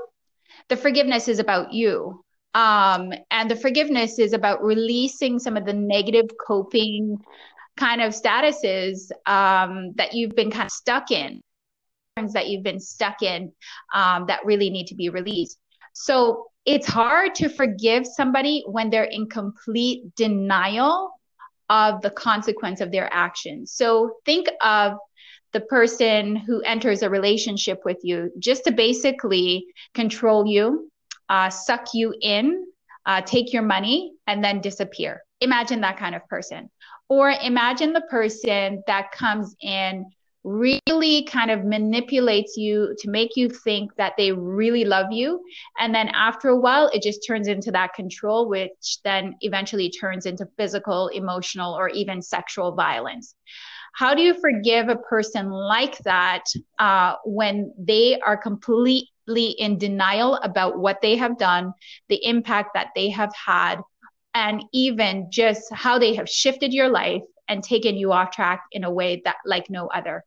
The 0.69 0.77
forgiveness 0.77 1.29
is 1.29 1.39
about 1.39 1.73
you 1.73 2.25
um, 2.55 3.13
and 3.31 3.51
the 3.51 3.57
forgiveness 3.57 4.19
is 4.19 4.33
about 4.33 4.63
releasing 4.63 5.39
some 5.39 5.57
of 5.57 5.67
the 5.67 5.73
negative 5.73 6.27
coping 6.47 7.19
kind 7.77 8.01
of 8.01 8.13
statuses 8.13 9.11
um, 9.27 9.93
that 9.97 10.15
you've 10.15 10.37
been 10.37 10.51
kind 10.51 10.67
of 10.67 10.71
stuck 10.71 11.11
in, 11.11 11.43
that 12.33 12.49
you've 12.49 12.63
been 12.63 12.81
stuck 12.81 13.23
in 13.23 13.53
um, 13.93 14.27
that 14.29 14.45
really 14.45 14.71
need 14.71 14.87
to 14.87 14.95
be 14.95 15.09
released. 15.09 15.59
So 15.93 16.47
it's 16.65 16.87
hard 16.87 17.35
to 17.37 17.49
forgive 17.49 18.07
somebody 18.07 18.65
when 18.67 18.91
they're 18.91 19.05
in 19.05 19.29
complete 19.29 20.15
denial 20.15 21.11
of 21.69 22.01
the 22.03 22.11
consequence 22.11 22.81
of 22.81 22.93
their 22.93 23.13
actions. 23.13 23.73
So 23.73 24.17
think 24.25 24.49
of 24.61 24.95
the 25.53 25.61
person 25.61 26.37
who 26.37 26.61
enters 26.63 27.03
a 27.03 27.11
relationship 27.11 27.81
with 27.85 27.99
you 28.03 28.31
just 28.39 28.65
to 28.65 28.73
basically 28.73 29.67
control 29.95 30.47
you, 30.47 30.91
uh, 31.29 31.51
suck 31.51 31.95
you 31.95 32.15
in, 32.21 32.65
uh, 33.07 33.21
take 33.23 33.53
your 33.53 33.63
money, 33.63 34.13
and 34.27 34.43
then 34.43 34.61
disappear. 34.61 35.23
Imagine 35.41 35.81
that 35.83 35.99
kind 35.99 36.15
of 36.15 36.27
person. 36.29 36.71
Or 37.09 37.31
imagine 37.31 37.93
the 37.93 38.01
person 38.03 38.83
that 38.87 39.13
comes 39.13 39.55
in, 39.61 40.07
really 40.45 41.25
kind 41.25 41.51
of 41.51 41.65
manipulates 41.65 42.57
you 42.57 42.95
to 42.99 43.09
make 43.09 43.35
you 43.35 43.49
think 43.49 43.95
that 43.97 44.13
they 44.19 44.31
really 44.31 44.85
love 44.85 45.11
you. 45.11 45.43
And 45.79 45.95
then 45.95 46.09
after 46.09 46.49
a 46.49 46.61
while, 46.61 46.89
it 46.93 47.03
just 47.03 47.27
turns 47.27 47.49
into 47.49 47.71
that 47.73 47.95
control, 47.95 48.49
which 48.49 48.99
then 49.05 49.37
eventually 49.41 49.91
turns 49.91 50.27
into 50.27 50.47
physical, 50.59 51.09
emotional, 51.09 51.75
or 51.75 51.89
even 51.89 52.21
sexual 52.21 52.73
violence. 52.73 53.35
How 53.95 54.15
do 54.15 54.23
you 54.23 54.35
forgive 54.35 54.89
a 54.89 54.97
person 54.97 55.51
like 55.51 55.99
that 55.99 56.45
uh, 56.79 57.15
when 57.25 57.73
they 57.79 58.19
are 58.21 58.37
complete 58.37 59.09
in 59.29 59.79
denial 59.79 60.37
about 60.37 60.79
what 60.79 61.01
they 61.01 61.17
have 61.17 61.39
done, 61.39 61.73
the 62.09 62.25
impact 62.25 62.71
that 62.75 62.89
they 62.95 63.11
have 63.11 63.35
had, 63.35 63.81
and 64.35 64.65
even 64.73 65.29
just 65.31 65.73
how 65.73 65.99
they 65.99 66.15
have 66.15 66.29
shifted 66.29 66.73
your 66.73 66.89
life 66.89 67.23
and 67.49 67.63
taken 67.63 67.97
you 67.97 68.13
off 68.13 68.31
track 68.31 68.65
in 68.73 68.85
a 68.85 68.91
way 68.91 69.23
that 69.25 69.37
like 69.45 69.71
no 69.71 69.87
other. 69.89 70.25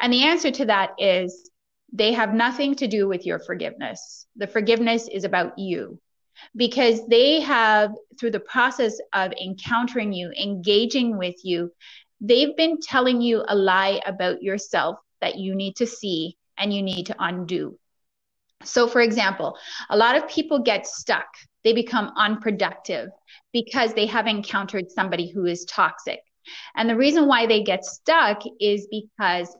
And 0.00 0.12
the 0.12 0.24
answer 0.24 0.50
to 0.50 0.66
that 0.66 0.90
is 0.98 1.50
they 1.92 2.12
have 2.12 2.34
nothing 2.34 2.74
to 2.76 2.88
do 2.88 3.08
with 3.08 3.26
your 3.26 3.38
forgiveness. 3.38 4.26
The 4.36 4.46
forgiveness 4.46 5.08
is 5.08 5.24
about 5.24 5.58
you 5.58 6.00
because 6.56 7.06
they 7.06 7.40
have, 7.40 7.92
through 8.18 8.30
the 8.30 8.40
process 8.40 8.98
of 9.12 9.32
encountering 9.32 10.12
you, 10.12 10.32
engaging 10.32 11.18
with 11.18 11.36
you, 11.44 11.70
they've 12.20 12.56
been 12.56 12.78
telling 12.80 13.20
you 13.20 13.44
a 13.46 13.54
lie 13.54 14.00
about 14.06 14.42
yourself 14.42 14.96
that 15.20 15.36
you 15.36 15.54
need 15.54 15.76
to 15.76 15.86
see 15.86 16.36
and 16.58 16.72
you 16.72 16.82
need 16.82 17.06
to 17.06 17.16
undo. 17.18 17.78
So, 18.64 18.86
for 18.86 19.00
example, 19.00 19.56
a 19.90 19.96
lot 19.96 20.16
of 20.16 20.28
people 20.28 20.58
get 20.58 20.86
stuck. 20.86 21.26
They 21.64 21.72
become 21.72 22.12
unproductive 22.16 23.10
because 23.52 23.94
they 23.94 24.06
have 24.06 24.26
encountered 24.26 24.90
somebody 24.90 25.30
who 25.30 25.46
is 25.46 25.64
toxic. 25.64 26.20
And 26.74 26.88
the 26.88 26.96
reason 26.96 27.26
why 27.26 27.46
they 27.46 27.62
get 27.62 27.84
stuck 27.84 28.42
is 28.60 28.88
because 28.90 29.54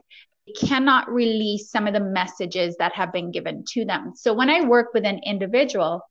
they 0.47 0.53
cannot 0.67 1.09
release 1.11 1.71
some 1.71 1.87
of 1.87 1.95
the 1.95 2.01
messages 2.01 2.77
that 2.79 2.93
have 2.95 3.13
been 3.13 3.31
given 3.31 3.65
to 3.73 3.85
them. 3.85 4.13
So 4.17 4.35
when 4.35 4.51
I 4.51 4.67
work 4.67 4.89
with 4.93 5.05
an 5.05 5.21
individual, 5.25 6.03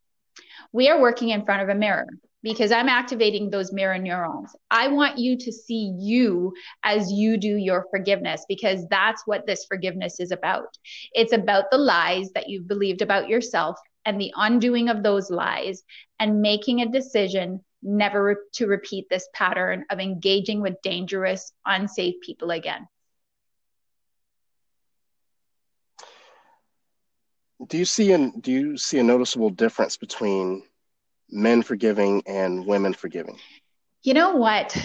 we 0.71 0.87
are 0.89 1.01
working 1.01 1.29
in 1.29 1.43
front 1.43 1.61
of 1.61 1.69
a 1.69 1.75
mirror 1.75 2.07
because 2.43 2.71
I'm 2.71 2.89
activating 2.89 3.49
those 3.49 3.71
mirror 3.71 3.97
neurons. 3.97 4.55
I 4.69 4.87
want 4.87 5.17
you 5.17 5.37
to 5.37 5.51
see 5.51 5.93
you 5.99 6.53
as 6.83 7.11
you 7.11 7.37
do 7.37 7.55
your 7.55 7.85
forgiveness 7.91 8.45
because 8.47 8.85
that's 8.89 9.23
what 9.25 9.45
this 9.45 9.65
forgiveness 9.65 10.19
is 10.19 10.31
about. 10.31 10.77
It's 11.13 11.33
about 11.33 11.65
the 11.71 11.77
lies 11.77 12.31
that 12.33 12.49
you've 12.49 12.67
believed 12.67 13.01
about 13.01 13.29
yourself 13.29 13.77
and 14.05 14.19
the 14.19 14.33
undoing 14.35 14.89
of 14.89 15.03
those 15.03 15.29
lies 15.29 15.83
and 16.19 16.41
making 16.41 16.81
a 16.81 16.91
decision 16.91 17.63
never 17.83 18.23
re- 18.23 18.35
to 18.53 18.67
repeat 18.67 19.07
this 19.09 19.27
pattern 19.33 19.85
of 19.89 19.99
engaging 19.99 20.61
with 20.61 20.81
dangerous, 20.83 21.53
unsafe 21.65 22.15
people 22.21 22.51
again. 22.51 22.87
Do 27.67 27.77
you 27.77 27.85
see 27.85 28.11
an 28.11 28.39
do 28.39 28.51
you 28.51 28.77
see 28.77 28.97
a 28.97 29.03
noticeable 29.03 29.51
difference 29.51 29.95
between 29.95 30.63
men 31.31 31.61
forgiving 31.61 32.23
and 32.25 32.65
women 32.65 32.93
forgiving? 32.93 33.37
You 34.03 34.13
know 34.13 34.35
what? 34.35 34.75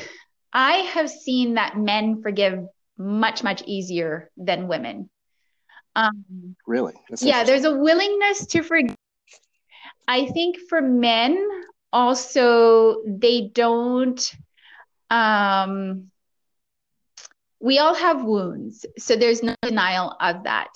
I 0.52 0.76
have 0.76 1.10
seen 1.10 1.54
that 1.54 1.76
men 1.76 2.22
forgive 2.22 2.66
much, 2.98 3.42
much 3.42 3.62
easier 3.66 4.30
than 4.36 4.68
women. 4.68 5.10
Um, 5.94 6.56
really? 6.66 6.94
yeah, 7.20 7.44
there's 7.44 7.64
a 7.64 7.76
willingness 7.76 8.46
to 8.46 8.62
forgive. 8.62 8.94
I 10.08 10.26
think 10.26 10.56
for 10.68 10.80
men, 10.80 11.48
also, 11.92 13.02
they 13.06 13.50
don't, 13.52 14.34
um, 15.10 16.10
we 17.60 17.78
all 17.78 17.94
have 17.94 18.22
wounds. 18.22 18.84
So 18.98 19.16
there's 19.16 19.42
no 19.42 19.54
denial 19.62 20.14
of 20.20 20.44
that. 20.44 20.68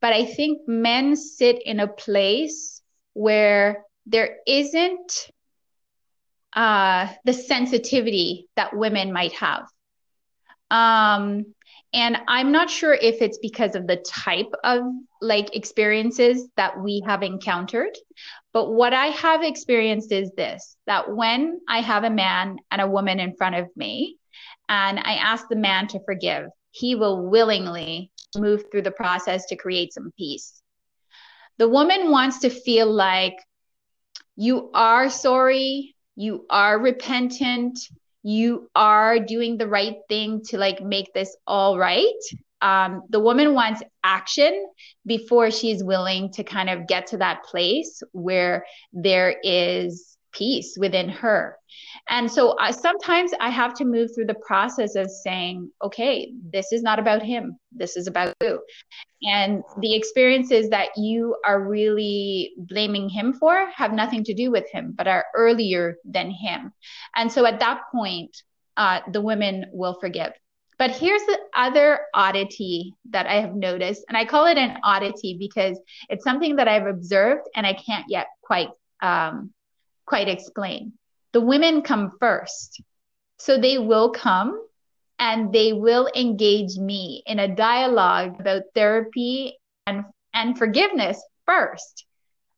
But 0.00 0.12
I 0.12 0.26
think 0.26 0.68
men 0.68 1.16
sit 1.16 1.62
in 1.64 1.80
a 1.80 1.88
place 1.88 2.82
where 3.14 3.84
there 4.08 4.38
isn't 4.46 5.30
uh, 6.54 7.08
the 7.24 7.32
sensitivity 7.32 8.48
that 8.56 8.74
women 8.76 9.12
might 9.12 9.32
have. 9.34 9.66
Um, 10.70 11.54
and 11.92 12.18
I'm 12.26 12.52
not 12.52 12.68
sure 12.68 12.92
if 12.92 13.22
it's 13.22 13.38
because 13.38 13.74
of 13.74 13.86
the 13.86 13.96
type 13.96 14.50
of 14.64 14.82
like 15.20 15.54
experiences 15.54 16.48
that 16.56 16.80
we 16.80 17.02
have 17.06 17.22
encountered. 17.22 17.96
But 18.52 18.72
what 18.72 18.92
I 18.92 19.06
have 19.06 19.42
experienced 19.42 20.10
is 20.12 20.30
this 20.36 20.76
that 20.86 21.14
when 21.14 21.60
I 21.68 21.80
have 21.80 22.04
a 22.04 22.10
man 22.10 22.58
and 22.70 22.80
a 22.80 22.88
woman 22.88 23.20
in 23.20 23.36
front 23.36 23.56
of 23.56 23.68
me, 23.76 24.16
and 24.68 24.98
I 24.98 25.14
ask 25.14 25.48
the 25.48 25.56
man 25.56 25.86
to 25.88 26.00
forgive, 26.04 26.48
he 26.70 26.94
will 26.94 27.26
willingly 27.26 28.10
move 28.36 28.64
through 28.70 28.82
the 28.82 28.90
process 28.90 29.46
to 29.46 29.56
create 29.56 29.92
some 29.92 30.12
peace. 30.18 30.62
The 31.56 31.68
woman 31.68 32.10
wants 32.10 32.40
to 32.40 32.50
feel 32.50 32.90
like 32.90 33.34
you 34.38 34.70
are 34.72 35.10
sorry, 35.10 35.96
you 36.14 36.46
are 36.48 36.78
repentant, 36.78 37.76
you 38.22 38.70
are 38.72 39.18
doing 39.18 39.58
the 39.58 39.66
right 39.66 39.96
thing 40.08 40.42
to 40.44 40.58
like 40.58 40.80
make 40.80 41.12
this 41.12 41.36
all 41.44 41.76
right. 41.76 42.22
Um, 42.62 43.02
the 43.10 43.18
woman 43.18 43.52
wants 43.52 43.82
action 44.04 44.68
before 45.04 45.50
she's 45.50 45.82
willing 45.82 46.30
to 46.34 46.44
kind 46.44 46.70
of 46.70 46.86
get 46.86 47.08
to 47.08 47.16
that 47.16 47.42
place 47.42 48.00
where 48.12 48.64
there 48.92 49.36
is 49.42 50.16
peace 50.32 50.76
within 50.78 51.08
her. 51.08 51.56
And 52.08 52.30
so 52.30 52.56
I, 52.58 52.70
sometimes 52.70 53.32
I 53.40 53.50
have 53.50 53.74
to 53.74 53.84
move 53.84 54.10
through 54.14 54.26
the 54.26 54.42
process 54.46 54.94
of 54.94 55.10
saying, 55.10 55.70
okay, 55.82 56.32
this 56.52 56.72
is 56.72 56.82
not 56.82 56.98
about 56.98 57.22
him. 57.22 57.58
This 57.72 57.96
is 57.96 58.06
about 58.06 58.34
you. 58.42 58.60
And 59.22 59.62
the 59.80 59.94
experiences 59.94 60.70
that 60.70 60.90
you 60.96 61.36
are 61.44 61.60
really 61.60 62.52
blaming 62.56 63.08
him 63.08 63.32
for 63.34 63.68
have 63.74 63.92
nothing 63.92 64.24
to 64.24 64.34
do 64.34 64.50
with 64.50 64.70
him, 64.70 64.94
but 64.96 65.08
are 65.08 65.26
earlier 65.34 65.96
than 66.04 66.30
him. 66.30 66.72
And 67.16 67.30
so 67.30 67.44
at 67.44 67.60
that 67.60 67.82
point, 67.92 68.34
uh, 68.76 69.00
the 69.12 69.20
women 69.20 69.66
will 69.72 69.98
forgive. 70.00 70.32
But 70.78 70.92
here's 70.92 71.22
the 71.22 71.38
other 71.56 72.02
oddity 72.14 72.94
that 73.10 73.26
I 73.26 73.40
have 73.40 73.56
noticed, 73.56 74.04
and 74.08 74.16
I 74.16 74.24
call 74.24 74.46
it 74.46 74.56
an 74.56 74.78
oddity 74.84 75.36
because 75.36 75.78
it's 76.08 76.22
something 76.22 76.54
that 76.56 76.68
I've 76.68 76.86
observed 76.86 77.48
and 77.56 77.66
I 77.66 77.72
can't 77.72 78.06
yet 78.08 78.28
quite 78.42 78.68
um, 79.02 79.52
quite 80.08 80.28
explain. 80.28 80.94
The 81.32 81.40
women 81.40 81.82
come 81.82 82.12
first. 82.18 82.80
So 83.38 83.60
they 83.60 83.78
will 83.78 84.10
come 84.10 84.60
and 85.18 85.52
they 85.52 85.72
will 85.72 86.08
engage 86.16 86.76
me 86.76 87.22
in 87.26 87.38
a 87.38 87.54
dialogue 87.54 88.40
about 88.40 88.62
therapy 88.74 89.58
and, 89.86 90.04
and 90.32 90.56
forgiveness 90.56 91.22
first. 91.46 92.06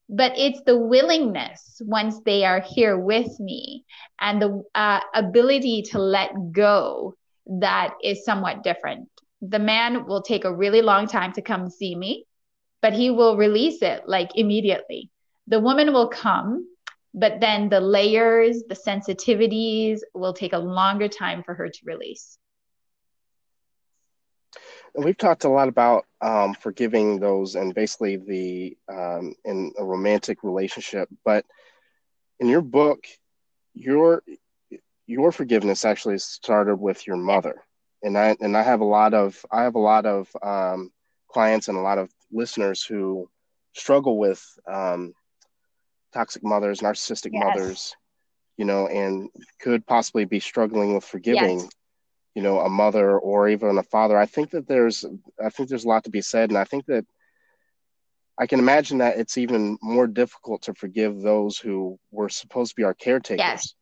But 0.09 0.39
it's 0.39 0.63
the 0.65 0.79
willingness 0.79 1.81
once 1.85 2.21
they 2.25 2.45
are 2.45 2.61
here 2.61 2.97
with 2.97 3.39
me 3.39 3.85
and 4.21 4.41
the 4.41 4.65
uh, 4.75 5.01
ability 5.15 5.83
to 5.91 5.99
let 5.99 6.31
go 6.53 7.15
that 7.47 7.95
is 8.03 8.25
somewhat 8.25 8.63
different. 8.63 9.09
The 9.43 9.59
man 9.59 10.07
will 10.07 10.23
take 10.23 10.45
a 10.45 10.55
really 10.55 10.83
long 10.83 11.07
time 11.07 11.33
to 11.35 11.43
come 11.43 11.71
see 11.71 11.95
me, 11.95 12.27
but 12.83 12.93
he 12.93 13.11
will 13.11 13.37
release 13.37 13.83
it 13.83 14.03
like 14.07 14.31
immediately. 14.35 15.11
The 15.47 15.61
woman 15.61 15.93
will 15.93 16.09
come 16.09 16.67
but 17.15 17.41
then 17.41 17.69
the 17.69 17.81
layers, 17.81 18.63
the 18.69 18.75
sensitivities 18.75 20.01
will 20.15 20.33
take 20.33 20.53
a 20.53 20.59
longer 20.59 21.09
time 21.09 21.43
for 21.43 21.55
her 21.55 21.69
to 21.69 21.81
release. 21.85 22.39
We've 24.95 25.17
talked 25.17 25.45
a 25.45 25.49
lot 25.49 25.69
about 25.69 26.07
um, 26.21 26.55
forgiving 26.55 27.21
those 27.21 27.55
and 27.55 27.75
basically 27.75 28.17
the 28.17 28.77
um, 28.93 29.35
in 29.45 29.73
a 29.79 29.85
romantic 29.85 30.43
relationship, 30.43 31.09
but 31.25 31.45
in 32.41 32.49
your 32.49 32.63
book, 32.63 33.07
your 33.75 34.23
your 35.07 35.33
forgiveness 35.33 35.85
actually 35.85 36.19
started 36.19 36.77
with 36.77 37.07
your 37.07 37.17
mother, 37.17 37.63
and 38.03 38.19
I 38.19 38.37
and 38.41 38.57
I 38.57 38.63
have 38.63 38.81
a 38.81 38.85
lot 38.85 39.15
of 39.15 39.45
I 39.53 39.63
have 39.63 39.77
a 39.77 39.81
lot 39.81 40.07
of 40.07 40.29
um, 40.43 40.91
clients 41.31 41.69
and 41.69 41.79
a 41.79 41.83
lot 41.83 41.99
of 41.99 42.11
listeners 42.33 42.83
who 42.83 43.29
struggle 43.75 44.19
with 44.19 44.45
um, 44.67 45.15
toxic 46.13 46.43
mothers, 46.43 46.81
narcissistic 46.81 47.31
yes. 47.33 47.43
mothers, 47.45 47.97
you 48.57 48.65
know, 48.65 48.87
and 48.87 49.29
could 49.61 49.87
possibly 49.87 50.25
be 50.25 50.41
struggling 50.41 50.95
with 50.95 51.05
forgiving, 51.05 51.61
yes. 51.61 51.69
you 52.35 52.43
know, 52.43 52.61
a 52.61 52.69
mother 52.69 53.19
or 53.19 53.49
even 53.49 53.79
a 53.79 53.83
father. 53.83 54.17
I 54.17 54.27
think 54.27 54.51
that 54.51 54.67
there's, 54.67 55.05
I 55.43 55.51
think 55.51 55.69
there's 55.69 55.85
a 55.85 55.89
lot 55.89 56.05
to 56.05 56.11
be 56.11 56.23
said, 56.23 56.51
and 56.51 56.59
I 56.59 56.65
think 56.65 56.87
that 56.87 57.07
I 58.39 58.47
can 58.47 58.59
imagine 58.59 58.99
that 58.99 59.19
it's 59.19 59.37
even 59.37 59.77
more 59.83 60.07
difficult 60.07 60.63
to 60.63 60.75
forgive 60.75 61.21
those 61.21 61.59
who 61.59 61.99
were 62.11 62.31
supposed 62.31 62.71
to 62.71 62.77
be 62.77 62.85
our 62.85 62.95
caretakers. 62.95 63.45
Yes. 63.45 63.75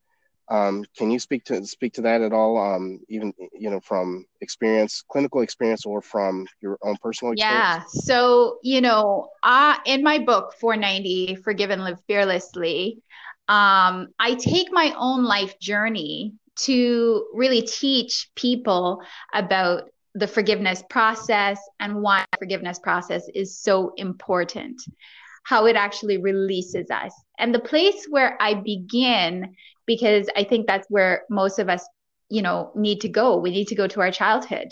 Um, 0.51 0.85
can 0.97 1.11
you 1.11 1.19
speak 1.19 1.45
to 1.45 1.65
speak 1.67 1.93
to 1.95 2.03
that 2.03 2.23
at 2.23 2.33
all? 2.33 2.57
Um, 2.59 3.01
even 3.09 3.33
you 3.53 3.71
know 3.71 3.81
from 3.81 4.25
experience, 4.41 5.03
clinical 5.11 5.43
experience, 5.43 5.85
or 5.85 6.01
from 6.01 6.47
your 6.61 6.79
own 6.83 6.97
personal 7.03 7.33
experience? 7.33 7.59
Yeah. 7.59 7.83
So 7.89 8.59
you 8.63 8.81
know, 8.81 9.29
uh, 9.43 9.77
in 9.85 10.03
my 10.03 10.19
book 10.19 10.55
490, 10.61 11.37
Forgive 11.37 11.71
and 11.71 11.85
Live 11.85 11.99
Fearlessly, 12.07 13.03
um, 13.49 14.09
I 14.19 14.37
take 14.39 14.73
my 14.73 14.95
own 14.97 15.25
life 15.25 15.59
journey 15.59 16.35
to 16.61 17.27
really 17.35 17.63
teach 17.63 18.31
people 18.35 19.03
about 19.33 19.91
the 20.15 20.27
forgiveness 20.27 20.83
process 20.91 21.61
and 21.79 22.03
why 22.03 22.25
forgiveness 22.39 22.79
process 22.79 23.29
is 23.35 23.59
so 23.59 23.93
important 23.97 24.83
how 25.49 25.65
it 25.65 25.77
actually 25.77 26.19
releases 26.19 26.91
us. 26.91 27.15
And 27.39 27.55
the 27.55 27.61
place 27.61 28.07
where 28.11 28.37
I 28.39 28.55
begin, 28.55 29.55
because 29.89 30.29
I 30.37 30.45
think 30.45 30.69
that's 30.69 30.87
where 30.89 31.23
most 31.29 31.59
of 31.59 31.69
us, 31.69 31.85
you 32.29 32.43
know, 32.43 32.71
need 32.77 33.01
to 33.01 33.09
go. 33.09 33.39
We 33.39 33.51
need 33.51 33.67
to 33.69 33.75
go 33.75 33.89
to 33.89 34.01
our 34.01 34.13
childhood. 34.13 34.69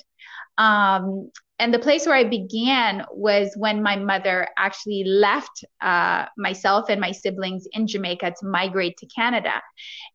Um, 0.59 1.33
and 1.59 1.73
the 1.73 1.79
place 1.79 2.07
where 2.07 2.15
I 2.15 2.25
began 2.25 3.05
was 3.11 3.51
when 3.57 3.83
my 3.83 3.97
mother 3.97 4.47
actually 4.59 5.05
left 5.05 5.65
uh, 5.81 6.27
myself 6.37 6.91
and 6.91 7.01
my 7.01 7.13
siblings 7.13 7.67
in 7.73 7.87
Jamaica 7.87 8.35
to 8.41 8.47
migrate 8.47 8.99
to 8.99 9.07
Canada. 9.07 9.63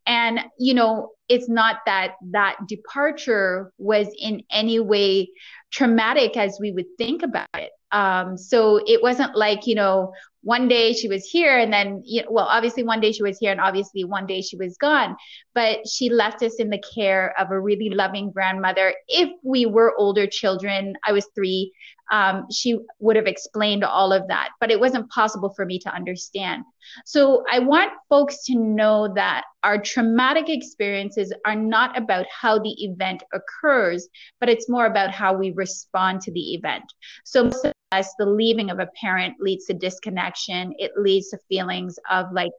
And, 0.06 0.40
you 0.60 0.76
know, 0.76 1.10
it's 1.30 1.50
not 1.50 1.78
that 1.88 2.14
that 2.30 2.58
departure 2.68 3.72
was 3.80 4.08
in 4.20 4.44
any 4.52 4.80
way 4.80 5.30
traumatic 5.72 6.38
as 6.38 6.58
we 6.60 6.72
would 6.72 6.98
think 6.98 7.24
about 7.24 7.48
it. 7.56 7.72
Um, 7.92 8.38
so 8.38 8.80
it 8.86 9.02
wasn't 9.02 9.36
like, 9.36 9.68
you 9.68 9.76
know, 9.76 10.14
one 10.44 10.68
day 10.68 10.94
she 10.94 11.08
was 11.08 11.26
here 11.26 11.58
and 11.58 11.72
then, 11.72 12.02
you 12.06 12.24
know, 12.24 12.30
well, 12.32 12.46
obviously 12.46 12.84
one 12.84 13.00
day 13.00 13.12
she 13.12 13.22
was 13.22 13.38
here 13.38 13.52
and 13.52 13.62
obviously 13.62 14.04
one 14.04 14.26
day 14.26 14.42
she 14.42 14.56
was 14.58 14.78
gone, 14.78 15.16
but 15.54 15.88
she 15.88 16.10
left 16.10 16.42
us 16.42 16.56
in 16.56 16.70
the 16.70 16.82
care 16.96 17.34
of 17.40 17.52
a 17.52 17.60
really 17.60 17.90
loving 17.90 18.32
grandmother. 18.32 18.94
If 19.08 19.30
we 19.44 19.66
were 19.66 19.94
older 19.98 20.26
children, 20.26 20.96
I 21.06 21.12
was 21.12 21.28
three, 21.36 21.74
um, 22.12 22.46
she 22.52 22.78
would 23.00 23.16
have 23.16 23.26
explained 23.26 23.84
all 23.84 24.12
of 24.12 24.28
that, 24.28 24.50
but 24.60 24.70
it 24.70 24.80
wasn't 24.80 25.10
possible 25.10 25.54
for 25.56 25.66
me 25.66 25.80
to 25.80 25.94
understand. 25.94 26.64
So 27.06 27.44
I 27.52 27.60
want 27.60 27.92
folks 28.10 28.44
to 28.46 28.56
know 28.56 29.14
that 29.16 29.46
our 29.64 29.82
traumatic 29.82 30.50
experiences 30.50 31.34
are 31.46 31.56
not 31.56 31.98
about 31.98 32.26
how 32.30 32.60
the 32.60 32.76
event 32.84 33.24
occurs, 33.34 34.08
but 34.40 34.50
it's 34.50 34.70
more 34.70 34.88
about 34.88 35.12
how 35.12 35.34
we 35.34 35.52
respond 35.52 36.22
to 36.22 36.32
the 36.32 36.54
event. 36.54 36.84
So 37.24 37.46
most 37.46 37.66
of 37.66 37.74
us, 37.94 38.14
the 38.20 38.26
leaving 38.26 38.70
of 38.70 38.80
a 38.80 38.90
parent 39.00 39.36
leads 39.40 39.66
to 39.66 39.74
disconnection. 39.74 40.74
It 40.78 40.92
leads 40.98 41.30
to 41.30 41.38
feelings 41.48 41.98
of 42.10 42.28
like, 42.34 42.52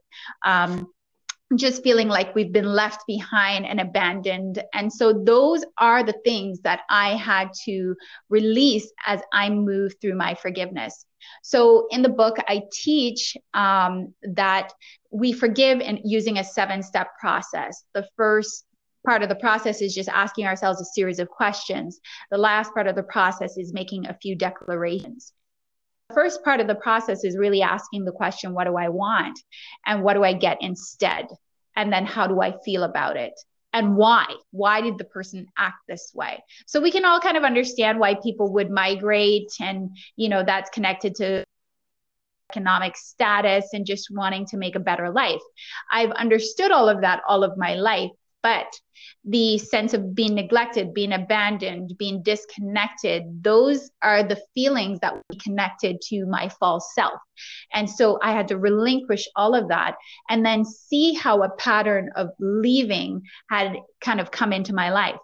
um, 0.45 0.87
just 1.57 1.83
feeling 1.83 2.07
like 2.07 2.35
we've 2.35 2.51
been 2.51 2.73
left 2.73 3.05
behind 3.07 3.65
and 3.65 3.79
abandoned. 3.79 4.63
And 4.73 4.91
so 4.91 5.13
those 5.13 5.63
are 5.77 6.03
the 6.03 6.17
things 6.23 6.59
that 6.61 6.81
I 6.89 7.15
had 7.15 7.49
to 7.65 7.95
release 8.29 8.91
as 9.05 9.21
I 9.31 9.49
move 9.49 9.93
through 10.01 10.15
my 10.15 10.35
forgiveness. 10.35 11.05
So 11.41 11.87
in 11.91 12.01
the 12.01 12.09
book, 12.09 12.37
I 12.47 12.63
teach 12.71 13.37
um, 13.53 14.13
that 14.23 14.73
we 15.11 15.33
forgive 15.33 15.79
and 15.79 15.99
using 16.03 16.37
a 16.37 16.43
seven 16.43 16.83
step 16.83 17.07
process. 17.19 17.83
The 17.93 18.07
first 18.17 18.65
part 19.05 19.23
of 19.23 19.29
the 19.29 19.35
process 19.35 19.81
is 19.81 19.93
just 19.93 20.09
asking 20.09 20.45
ourselves 20.45 20.81
a 20.81 20.85
series 20.85 21.19
of 21.19 21.29
questions. 21.29 21.99
The 22.31 22.37
last 22.37 22.73
part 22.73 22.87
of 22.87 22.95
the 22.95 23.03
process 23.03 23.57
is 23.57 23.73
making 23.73 24.07
a 24.07 24.17
few 24.21 24.35
declarations 24.35 25.33
first 26.13 26.43
part 26.43 26.59
of 26.59 26.67
the 26.67 26.75
process 26.75 27.23
is 27.23 27.37
really 27.37 27.61
asking 27.61 28.05
the 28.05 28.11
question, 28.11 28.53
what 28.53 28.65
do 28.65 28.77
I 28.77 28.89
want? 28.89 29.39
And 29.85 30.03
what 30.03 30.13
do 30.13 30.23
I 30.23 30.33
get 30.33 30.57
instead? 30.61 31.27
And 31.75 31.91
then 31.91 32.05
how 32.05 32.27
do 32.27 32.41
I 32.41 32.55
feel 32.63 32.83
about 32.83 33.17
it? 33.17 33.33
And 33.73 33.97
why? 33.97 34.25
Why 34.51 34.81
did 34.81 34.99
the 34.99 35.03
person 35.03 35.47
act 35.57 35.77
this 35.87 36.11
way? 36.13 36.43
So 36.67 36.79
we 36.79 36.91
can 36.91 37.05
all 37.05 37.19
kind 37.19 37.37
of 37.37 37.43
understand 37.43 37.99
why 37.99 38.15
people 38.15 38.53
would 38.53 38.69
migrate 38.69 39.49
and, 39.59 39.97
you 40.15 40.29
know, 40.29 40.43
that's 40.43 40.69
connected 40.69 41.15
to 41.15 41.43
economic 42.51 42.95
status 42.95 43.69
and 43.73 43.85
just 43.85 44.09
wanting 44.11 44.45
to 44.45 44.57
make 44.57 44.75
a 44.75 44.79
better 44.79 45.09
life. 45.09 45.41
I've 45.91 46.11
understood 46.11 46.71
all 46.71 46.87
of 46.87 47.01
that 47.01 47.23
all 47.27 47.43
of 47.43 47.57
my 47.57 47.73
life, 47.73 48.11
but 48.43 48.67
the 49.25 49.57
sense 49.57 49.93
of 49.93 50.13
being 50.13 50.35
neglected, 50.35 50.93
being 50.93 51.13
abandoned, 51.13 51.97
being 51.97 52.21
disconnected, 52.21 53.23
those 53.41 53.89
are 54.01 54.21
the 54.21 54.41
feelings 54.53 54.99
that 54.99 55.15
we 55.29 55.37
connected 55.37 56.01
to 56.01 56.25
my 56.25 56.49
false 56.59 56.93
self. 56.93 57.19
And 57.73 57.89
so 57.89 58.19
I 58.21 58.33
had 58.33 58.49
to 58.49 58.57
relinquish 58.57 59.27
all 59.35 59.55
of 59.55 59.69
that 59.69 59.95
and 60.29 60.45
then 60.45 60.65
see 60.65 61.13
how 61.13 61.41
a 61.41 61.55
pattern 61.55 62.11
of 62.15 62.29
leaving 62.39 63.21
had 63.49 63.77
kind 64.01 64.19
of 64.19 64.29
come 64.29 64.51
into 64.51 64.73
my 64.73 64.91
life. 64.91 65.17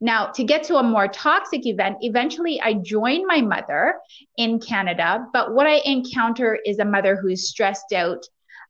Now, 0.00 0.26
to 0.32 0.44
get 0.44 0.64
to 0.64 0.76
a 0.76 0.82
more 0.82 1.08
toxic 1.08 1.64
event, 1.64 1.98
eventually 2.00 2.60
I 2.60 2.74
joined 2.74 3.26
my 3.26 3.40
mother 3.40 3.94
in 4.36 4.58
Canada. 4.58 5.26
But 5.32 5.54
what 5.54 5.66
I 5.66 5.80
encounter 5.84 6.58
is 6.66 6.78
a 6.78 6.84
mother 6.84 7.16
who's 7.16 7.48
stressed 7.48 7.92
out 7.92 8.24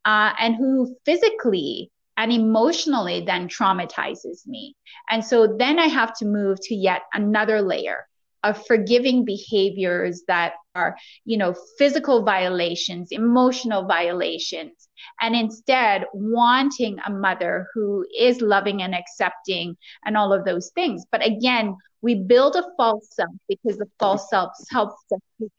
uh, 0.05 0.33
and 0.39 0.57
who 0.57 0.95
physically 1.05 1.91
and 2.19 2.33
emotionally 2.33 3.23
then 3.25 3.49
traumatizes 3.49 4.47
me. 4.47 4.75
And 5.09 5.25
so 5.25 5.57
then 5.59 5.79
I 5.79 5.87
have 5.87 6.13
to 6.19 6.27
move 6.27 6.59
to 6.63 6.75
yet 6.75 7.03
another 7.15 7.63
layer 7.63 8.07
of 8.45 8.67
forgiving 8.67 9.25
behaviors 9.25 10.23
that 10.29 10.55
are, 10.75 10.97
you 11.25 11.37
know, 11.37 11.55
physical 11.79 12.25
violations, 12.25 13.09
emotional 13.11 13.87
violations, 13.87 14.89
and 15.21 15.35
instead 15.35 16.05
wanting 16.13 16.99
a 17.07 17.11
mother 17.11 17.67
who 17.75 18.05
is 18.17 18.41
loving 18.41 18.83
and 18.83 18.95
accepting 18.95 19.77
and 20.05 20.17
all 20.17 20.33
of 20.33 20.45
those 20.45 20.71
things. 20.75 21.05
But 21.11 21.25
again, 21.27 21.77
we 22.01 22.15
build 22.15 22.57
a 22.57 22.65
false 22.77 23.09
self 23.13 23.31
because 23.49 23.79
the 23.79 23.89
false 23.99 24.29
self 24.29 24.53
helps 24.71 25.03
us 25.13 25.51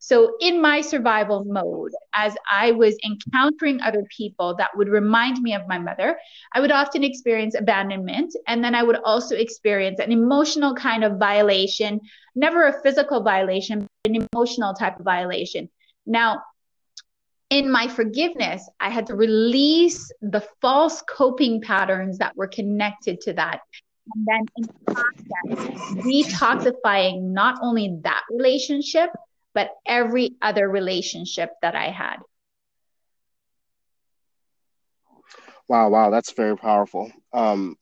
so, 0.00 0.36
in 0.40 0.60
my 0.60 0.80
survival 0.80 1.44
mode, 1.44 1.92
as 2.14 2.36
I 2.50 2.72
was 2.72 2.96
encountering 3.04 3.80
other 3.80 4.04
people 4.16 4.54
that 4.56 4.76
would 4.76 4.88
remind 4.88 5.40
me 5.40 5.54
of 5.54 5.62
my 5.68 5.78
mother, 5.78 6.18
I 6.52 6.60
would 6.60 6.72
often 6.72 7.04
experience 7.04 7.54
abandonment. 7.54 8.34
And 8.46 8.62
then 8.64 8.74
I 8.74 8.82
would 8.82 8.96
also 9.04 9.36
experience 9.36 10.00
an 10.00 10.12
emotional 10.12 10.74
kind 10.74 11.04
of 11.04 11.18
violation, 11.18 12.00
never 12.34 12.66
a 12.66 12.82
physical 12.82 13.22
violation, 13.22 13.80
but 13.80 14.10
an 14.10 14.26
emotional 14.32 14.74
type 14.74 14.98
of 14.98 15.04
violation. 15.04 15.68
Now, 16.06 16.42
in 17.50 17.70
my 17.70 17.86
forgiveness, 17.86 18.68
I 18.80 18.88
had 18.88 19.06
to 19.08 19.14
release 19.14 20.10
the 20.22 20.42
false 20.60 21.02
coping 21.02 21.60
patterns 21.60 22.18
that 22.18 22.34
were 22.34 22.46
connected 22.46 23.20
to 23.22 23.34
that 23.34 23.60
and 24.14 24.26
then 24.26 24.46
in 24.56 24.64
process, 24.86 25.80
detoxifying 26.04 27.32
not 27.32 27.58
only 27.62 27.98
that 28.02 28.22
relationship, 28.30 29.10
but 29.54 29.70
every 29.86 30.36
other 30.40 30.68
relationship 30.68 31.50
that 31.62 31.74
I 31.74 31.90
had. 31.90 32.16
Wow, 35.68 35.90
wow, 35.90 36.10
that's 36.10 36.32
very 36.32 36.56
powerful. 36.56 37.10
Um, 37.32 37.76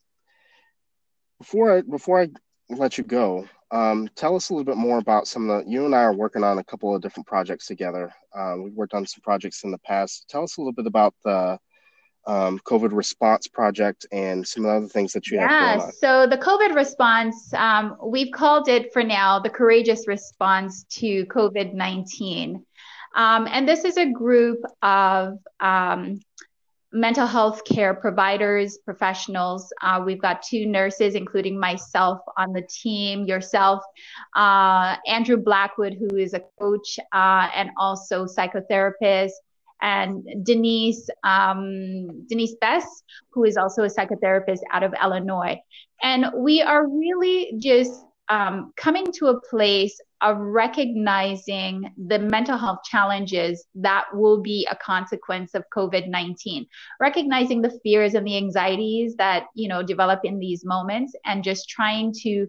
before 1.39 1.77
I 1.77 1.81
before 1.81 2.21
I 2.21 2.29
let 2.69 2.97
you 2.97 3.03
go, 3.03 3.47
um, 3.71 4.09
tell 4.15 4.35
us 4.35 4.49
a 4.49 4.53
little 4.53 4.65
bit 4.65 4.77
more 4.77 4.99
about 4.99 5.27
some 5.27 5.49
of 5.49 5.65
the. 5.65 5.69
You 5.69 5.85
and 5.85 5.95
I 5.95 6.03
are 6.03 6.13
working 6.13 6.43
on 6.43 6.59
a 6.59 6.63
couple 6.63 6.95
of 6.95 7.01
different 7.01 7.27
projects 7.27 7.65
together. 7.65 8.13
Um, 8.35 8.63
we've 8.63 8.73
worked 8.73 8.93
on 8.93 9.05
some 9.05 9.21
projects 9.21 9.63
in 9.63 9.71
the 9.71 9.79
past. 9.79 10.25
Tell 10.29 10.43
us 10.43 10.57
a 10.57 10.61
little 10.61 10.73
bit 10.73 10.87
about 10.87 11.15
the 11.25 11.57
um, 12.27 12.59
COVID 12.59 12.91
response 12.91 13.47
project 13.47 14.05
and 14.11 14.47
some 14.47 14.65
other 14.65 14.87
things 14.87 15.13
that 15.13 15.27
you 15.27 15.37
yeah, 15.37 15.47
have 15.47 15.81
on. 15.81 15.91
So 15.93 16.27
the 16.27 16.37
COVID 16.37 16.75
response, 16.75 17.53
um, 17.53 17.97
we've 18.03 18.31
called 18.31 18.67
it 18.69 18.93
for 18.93 19.03
now 19.03 19.39
the 19.39 19.49
courageous 19.49 20.07
response 20.07 20.83
to 20.99 21.25
COVID 21.25 21.73
19. 21.73 22.65
Um, 23.15 23.47
and 23.49 23.67
this 23.67 23.83
is 23.83 23.97
a 23.97 24.09
group 24.09 24.59
of 24.81 25.39
um, 25.59 26.21
mental 26.93 27.25
health 27.25 27.63
care 27.65 27.93
providers, 27.93 28.77
professionals. 28.83 29.71
Uh, 29.81 30.01
we've 30.05 30.21
got 30.21 30.43
two 30.43 30.65
nurses, 30.65 31.15
including 31.15 31.59
myself 31.59 32.19
on 32.37 32.53
the 32.53 32.61
team, 32.61 33.25
yourself, 33.25 33.83
uh, 34.35 34.95
Andrew 35.07 35.37
Blackwood, 35.37 35.97
who 35.99 36.17
is 36.17 36.33
a 36.33 36.41
coach 36.59 36.99
uh, 37.13 37.49
and 37.55 37.69
also 37.77 38.25
psychotherapist, 38.25 39.31
and 39.81 40.45
Denise 40.45 41.09
um, 41.23 42.25
Denise 42.27 42.55
Bess, 42.61 42.85
who 43.31 43.43
is 43.43 43.57
also 43.57 43.83
a 43.83 43.87
psychotherapist 43.87 44.59
out 44.71 44.83
of 44.83 44.93
Illinois. 45.01 45.59
And 46.03 46.27
we 46.35 46.61
are 46.61 46.87
really 46.87 47.53
just 47.57 48.05
um, 48.29 48.73
coming 48.77 49.11
to 49.13 49.27
a 49.27 49.41
place 49.41 49.99
of 50.21 50.37
recognizing 50.37 51.91
the 52.07 52.19
mental 52.19 52.57
health 52.57 52.79
challenges 52.83 53.65
that 53.75 54.05
will 54.13 54.39
be 54.41 54.67
a 54.69 54.75
consequence 54.75 55.55
of 55.55 55.63
COVID-19, 55.75 56.67
recognizing 56.99 57.61
the 57.61 57.77
fears 57.83 58.13
and 58.13 58.25
the 58.25 58.37
anxieties 58.37 59.15
that, 59.15 59.47
you 59.55 59.67
know, 59.67 59.81
develop 59.81 60.21
in 60.23 60.39
these 60.39 60.63
moments 60.63 61.13
and 61.25 61.43
just 61.43 61.67
trying 61.67 62.13
to 62.21 62.47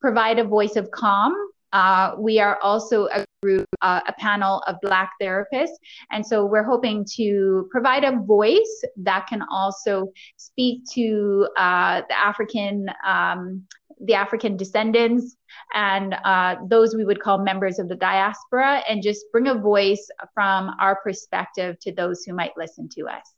provide 0.00 0.38
a 0.38 0.44
voice 0.44 0.76
of 0.76 0.90
calm 0.90 1.34
uh, 1.74 2.14
we 2.16 2.38
are 2.38 2.56
also 2.62 3.08
group, 3.44 3.68
uh, 3.82 4.00
a 4.12 4.14
panel 4.26 4.54
of 4.68 4.74
Black 4.80 5.10
therapists. 5.20 5.76
And 6.12 6.22
so 6.30 6.34
we're 6.52 6.68
hoping 6.74 7.06
to 7.16 7.68
provide 7.70 8.04
a 8.04 8.14
voice 8.36 8.74
that 9.08 9.26
can 9.30 9.42
also 9.50 9.94
speak 10.36 10.76
to 10.94 11.48
uh, 11.56 12.02
the 12.08 12.18
African. 12.30 12.86
Um, 13.06 13.66
the 14.00 14.14
African 14.14 14.56
descendants 14.56 15.36
and 15.72 16.14
uh, 16.24 16.56
those 16.68 16.96
we 16.96 17.04
would 17.04 17.20
call 17.20 17.38
members 17.38 17.78
of 17.78 17.88
the 17.88 17.94
diaspora, 17.94 18.82
and 18.88 19.02
just 19.02 19.24
bring 19.32 19.46
a 19.46 19.54
voice 19.54 20.04
from 20.34 20.70
our 20.80 20.96
perspective 20.96 21.76
to 21.80 21.92
those 21.92 22.24
who 22.24 22.34
might 22.34 22.50
listen 22.56 22.88
to 22.96 23.02
us. 23.06 23.33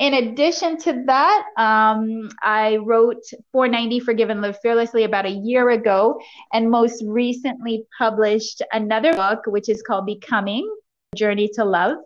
In 0.00 0.14
addition 0.14 0.78
to 0.78 1.04
that, 1.08 1.44
um, 1.58 2.30
I 2.42 2.78
wrote 2.78 3.22
490 3.52 4.00
Forgive 4.00 4.30
and 4.30 4.40
Live 4.40 4.58
Fearlessly 4.62 5.04
about 5.04 5.26
a 5.26 5.30
year 5.30 5.68
ago, 5.68 6.18
and 6.54 6.70
most 6.70 7.04
recently 7.06 7.84
published 7.98 8.62
another 8.72 9.12
book, 9.12 9.40
which 9.46 9.68
is 9.68 9.82
called 9.82 10.06
Becoming 10.06 10.74
Journey 11.14 11.50
to 11.52 11.66
Love. 11.66 11.98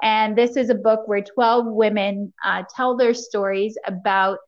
And 0.00 0.38
this 0.38 0.56
is 0.56 0.70
a 0.70 0.76
book 0.76 1.08
where 1.08 1.22
12 1.22 1.66
women 1.66 2.32
uh, 2.44 2.62
tell 2.76 2.96
their 2.96 3.14
stories 3.14 3.76
about 3.84 4.38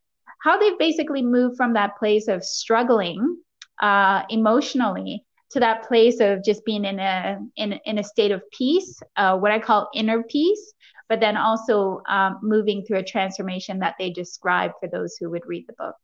how 0.41 0.57
they've 0.57 0.79
basically 0.79 1.21
moved 1.21 1.57
from 1.57 1.73
that 1.73 1.97
place 1.97 2.29
of 2.29 2.41
struggling 2.41 3.37
uh, 3.81 4.21
emotionally 4.29 5.25
to 5.51 5.59
that 5.59 5.83
place 5.83 6.21
of 6.21 6.41
just 6.41 6.63
being 6.63 6.85
in 6.85 6.99
a 6.99 7.37
in, 7.57 7.73
in 7.85 7.97
a 7.97 8.03
state 8.03 8.31
of 8.31 8.49
peace, 8.51 9.01
uh, 9.17 9.37
what 9.37 9.51
I 9.51 9.59
call 9.59 9.89
inner 9.93 10.23
peace, 10.23 10.73
but 11.09 11.19
then 11.19 11.37
also 11.37 12.01
um, 12.09 12.39
moving 12.41 12.83
through 12.83 12.99
a 12.99 13.03
transformation 13.03 13.79
that 13.79 13.95
they 13.99 14.09
describe 14.09 14.71
for 14.79 14.87
those 14.87 15.15
who 15.19 15.29
would 15.29 15.45
read 15.45 15.65
the 15.67 15.73
book. 15.73 15.95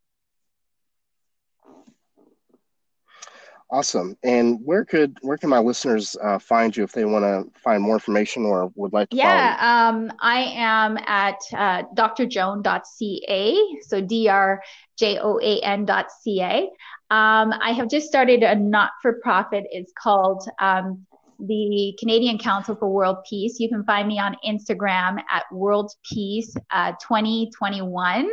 Awesome. 3.71 4.17
And 4.23 4.59
where 4.65 4.83
could 4.83 5.19
where 5.21 5.38
can 5.38 5.49
my 5.49 5.59
listeners 5.59 6.17
uh, 6.23 6.39
find 6.39 6.75
you 6.75 6.83
if 6.83 6.91
they 6.91 7.05
want 7.05 7.23
to 7.23 7.59
find 7.59 7.83
more 7.83 7.95
information 7.95 8.43
or 8.43 8.71
would 8.75 8.93
like 8.93 9.12
to? 9.12 9.15
Yeah, 9.15 9.57
um, 9.59 10.12
I 10.19 10.41
am 10.55 10.97
at 11.05 11.38
uh, 11.53 11.83
drjoan.ca, 11.95 13.57
so 13.81 14.01
d 14.01 14.27
r 14.27 14.63
j 14.97 15.19
o 15.19 15.39
a 15.39 15.59
n.ca. 15.59 16.69
Um, 17.12 17.53
I 17.62 17.71
have 17.71 17.89
just 17.89 18.07
started 18.07 18.41
a 18.41 18.55
not 18.55 18.91
for 19.03 19.19
profit. 19.21 19.65
It's 19.69 19.93
called 20.01 20.47
um, 20.59 21.05
the 21.39 21.95
Canadian 21.99 22.38
Council 22.38 22.75
for 22.75 22.89
World 22.89 23.17
Peace. 23.30 23.60
You 23.60 23.69
can 23.69 23.84
find 23.84 24.08
me 24.08 24.19
on 24.19 24.36
Instagram 24.45 25.19
at 25.32 25.43
World 25.52 25.91
Peace 26.12 26.54
uh, 26.71 26.93
2021. 27.02 28.30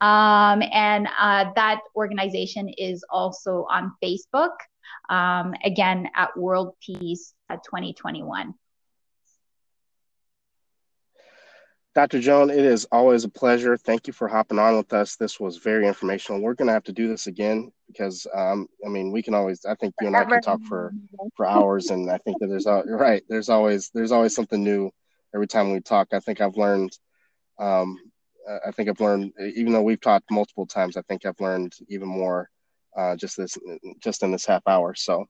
Um, 0.00 0.62
and 0.72 1.08
uh, 1.18 1.46
that 1.56 1.80
organization 1.94 2.68
is 2.68 3.04
also 3.10 3.66
on 3.70 3.92
Facebook, 4.02 4.52
um, 5.08 5.54
again 5.64 6.08
at 6.14 6.36
World 6.36 6.74
Peace 6.80 7.34
2021. 7.50 8.54
Dr. 11.96 12.20
Joan, 12.20 12.50
it 12.50 12.58
is 12.58 12.86
always 12.92 13.24
a 13.24 13.28
pleasure. 13.28 13.74
Thank 13.74 14.06
you 14.06 14.12
for 14.12 14.28
hopping 14.28 14.58
on 14.58 14.76
with 14.76 14.92
us. 14.92 15.16
This 15.16 15.40
was 15.40 15.56
very 15.56 15.88
informational. 15.88 16.42
We're 16.42 16.52
going 16.52 16.66
to 16.68 16.74
have 16.74 16.84
to 16.84 16.92
do 16.92 17.08
this 17.08 17.26
again 17.26 17.72
because, 17.86 18.26
um, 18.34 18.68
I 18.84 18.90
mean, 18.90 19.12
we 19.12 19.22
can 19.22 19.32
always. 19.32 19.64
I 19.64 19.74
think 19.76 19.94
you 20.02 20.08
and 20.08 20.14
I 20.14 20.26
can 20.26 20.42
talk 20.42 20.60
for 20.68 20.92
for 21.36 21.46
hours, 21.46 21.88
and 21.88 22.10
I 22.10 22.18
think 22.18 22.38
that 22.40 22.48
there's 22.48 22.66
right. 22.66 23.22
There's 23.30 23.48
always 23.48 23.90
there's 23.94 24.12
always 24.12 24.34
something 24.34 24.62
new 24.62 24.90
every 25.34 25.46
time 25.46 25.72
we 25.72 25.80
talk. 25.80 26.08
I 26.12 26.20
think 26.20 26.42
I've 26.42 26.58
learned 26.58 26.92
um, 27.58 27.98
I 28.66 28.70
think 28.72 28.90
I've 28.90 29.00
learned, 29.00 29.32
even 29.40 29.72
though 29.72 29.82
we've 29.82 30.00
talked 30.00 30.30
multiple 30.30 30.66
times, 30.66 30.98
I 30.98 31.02
think 31.02 31.24
I've 31.24 31.40
learned 31.40 31.74
even 31.88 32.08
more 32.08 32.50
uh, 32.96 33.16
just 33.16 33.36
this, 33.36 33.56
just 34.00 34.22
in 34.22 34.30
this 34.32 34.46
half 34.46 34.62
hour. 34.66 34.94
So 34.94 35.26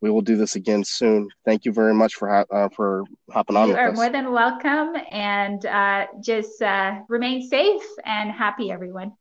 we 0.00 0.10
will 0.10 0.20
do 0.20 0.36
this 0.36 0.56
again 0.56 0.84
soon. 0.84 1.28
Thank 1.44 1.64
you 1.64 1.72
very 1.72 1.94
much 1.94 2.14
for 2.14 2.30
uh, 2.30 2.68
for 2.70 3.04
hopping 3.30 3.56
on. 3.56 3.68
You 3.68 3.76
are 3.76 3.90
us. 3.90 3.96
more 3.96 4.10
than 4.10 4.32
welcome, 4.32 4.94
and 5.10 5.64
uh, 5.66 6.06
just 6.20 6.62
uh, 6.62 7.00
remain 7.08 7.48
safe 7.48 7.82
and 8.04 8.30
happy, 8.30 8.70
everyone. 8.70 9.12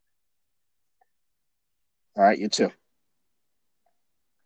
All 2.16 2.24
right, 2.24 2.38
you 2.38 2.50
too. 2.50 2.72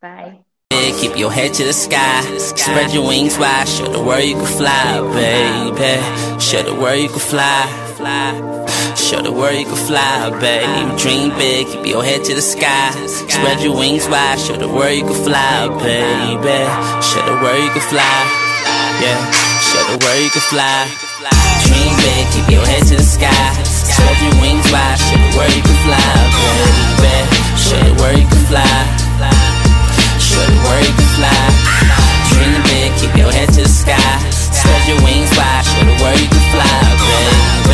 Bye. 0.01 0.39
Keep 0.71 1.17
your 1.17 1.31
head 1.31 1.53
to 1.55 1.63
the 1.63 1.73
sky. 1.73 2.21
Spread 2.37 2.93
your 2.93 3.07
wings 3.07 3.37
wide. 3.37 3.67
Show 3.67 3.87
the 3.87 4.03
world 4.03 4.23
you 4.23 4.35
can 4.35 4.45
fly, 4.45 4.99
baby. 5.13 6.39
Show 6.39 6.63
the 6.63 6.75
world 6.75 6.99
you 6.99 7.09
can 7.09 7.19
fly. 7.19 8.60
Show 9.11 9.19
the 9.19 9.35
world 9.35 9.59
you 9.59 9.67
can 9.67 9.75
fly, 9.75 10.31
babe. 10.39 10.95
Dream 10.95 11.35
big, 11.35 11.67
keep 11.67 11.83
your 11.83 11.99
head 11.99 12.23
to 12.23 12.33
the 12.33 12.39
sky. 12.39 12.95
Spread 13.11 13.59
your 13.59 13.75
wings 13.75 14.07
wide, 14.07 14.39
show 14.39 14.55
the 14.55 14.71
world 14.71 14.95
you 14.95 15.03
can 15.03 15.19
fly, 15.27 15.67
baby. 15.83 16.63
Show 17.03 17.19
the 17.27 17.35
world 17.43 17.59
you 17.59 17.71
can 17.75 17.83
fly, 17.91 18.07
yeah. 19.03 19.19
Show 19.59 19.83
the 19.91 19.99
world 19.99 20.15
you 20.23 20.31
can 20.31 20.47
fly. 20.47 20.87
Dream 21.67 21.91
big, 21.99 22.23
keep 22.31 22.47
your 22.55 22.63
head 22.63 22.87
to 22.87 22.95
the 22.95 23.03
sky. 23.03 23.51
Spread 23.67 24.15
your 24.23 24.31
wings 24.39 24.63
wide, 24.71 24.95
show 24.95 25.19
the 25.19 25.31
world 25.35 25.51
you 25.59 25.63
can 25.67 25.79
fly, 25.83 26.07
baby. 27.03 27.39
Show 27.59 27.83
the 27.83 27.93
world 27.99 28.15
you 28.15 28.27
can 28.31 28.43
fly. 28.47 28.63
Show 30.23 30.39
the 30.39 30.55
world 30.63 30.87
you 30.87 30.95
can 30.95 31.11
fly. 31.19 31.43
Dream 32.31 32.63
big, 32.63 32.95
keep 32.95 33.11
your 33.19 33.31
head 33.35 33.51
to 33.59 33.67
the 33.67 33.73
sky. 33.75 33.99
Spread 34.31 34.87
your 34.87 35.03
wings 35.03 35.35
wide, 35.35 35.67
show 35.67 35.83
the 35.83 35.99
world 35.99 36.15
you 36.15 36.31
can 36.31 36.45
fly, 36.55 36.79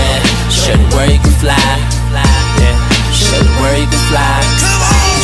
baby. 0.02 0.27
Show 0.50 0.76
the 0.76 0.88
world 0.96 1.12
you 1.12 1.20
can 1.20 1.36
fly. 1.40 1.56
Yeah. 2.60 2.76
Show 3.12 3.40
the 3.40 3.54
world 3.62 3.80
you 3.80 3.88
can 3.88 4.04
fly. 4.12 4.40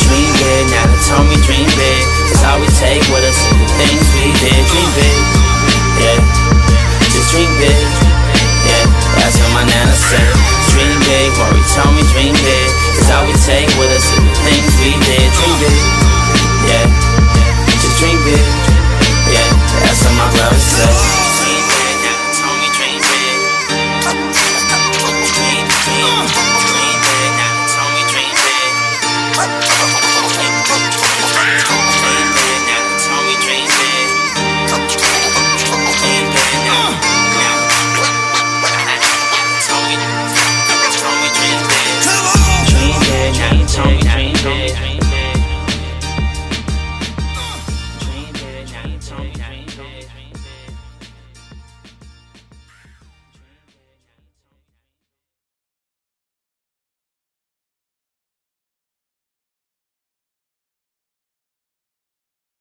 Dream 0.08 0.30
big, 0.40 0.64
now 0.72 0.84
they 0.88 1.00
told 1.08 1.26
me 1.28 1.36
dream 1.46 1.68
big. 1.76 2.04
It's 2.32 2.42
all 2.44 2.60
we 2.60 2.68
take. 2.80 3.03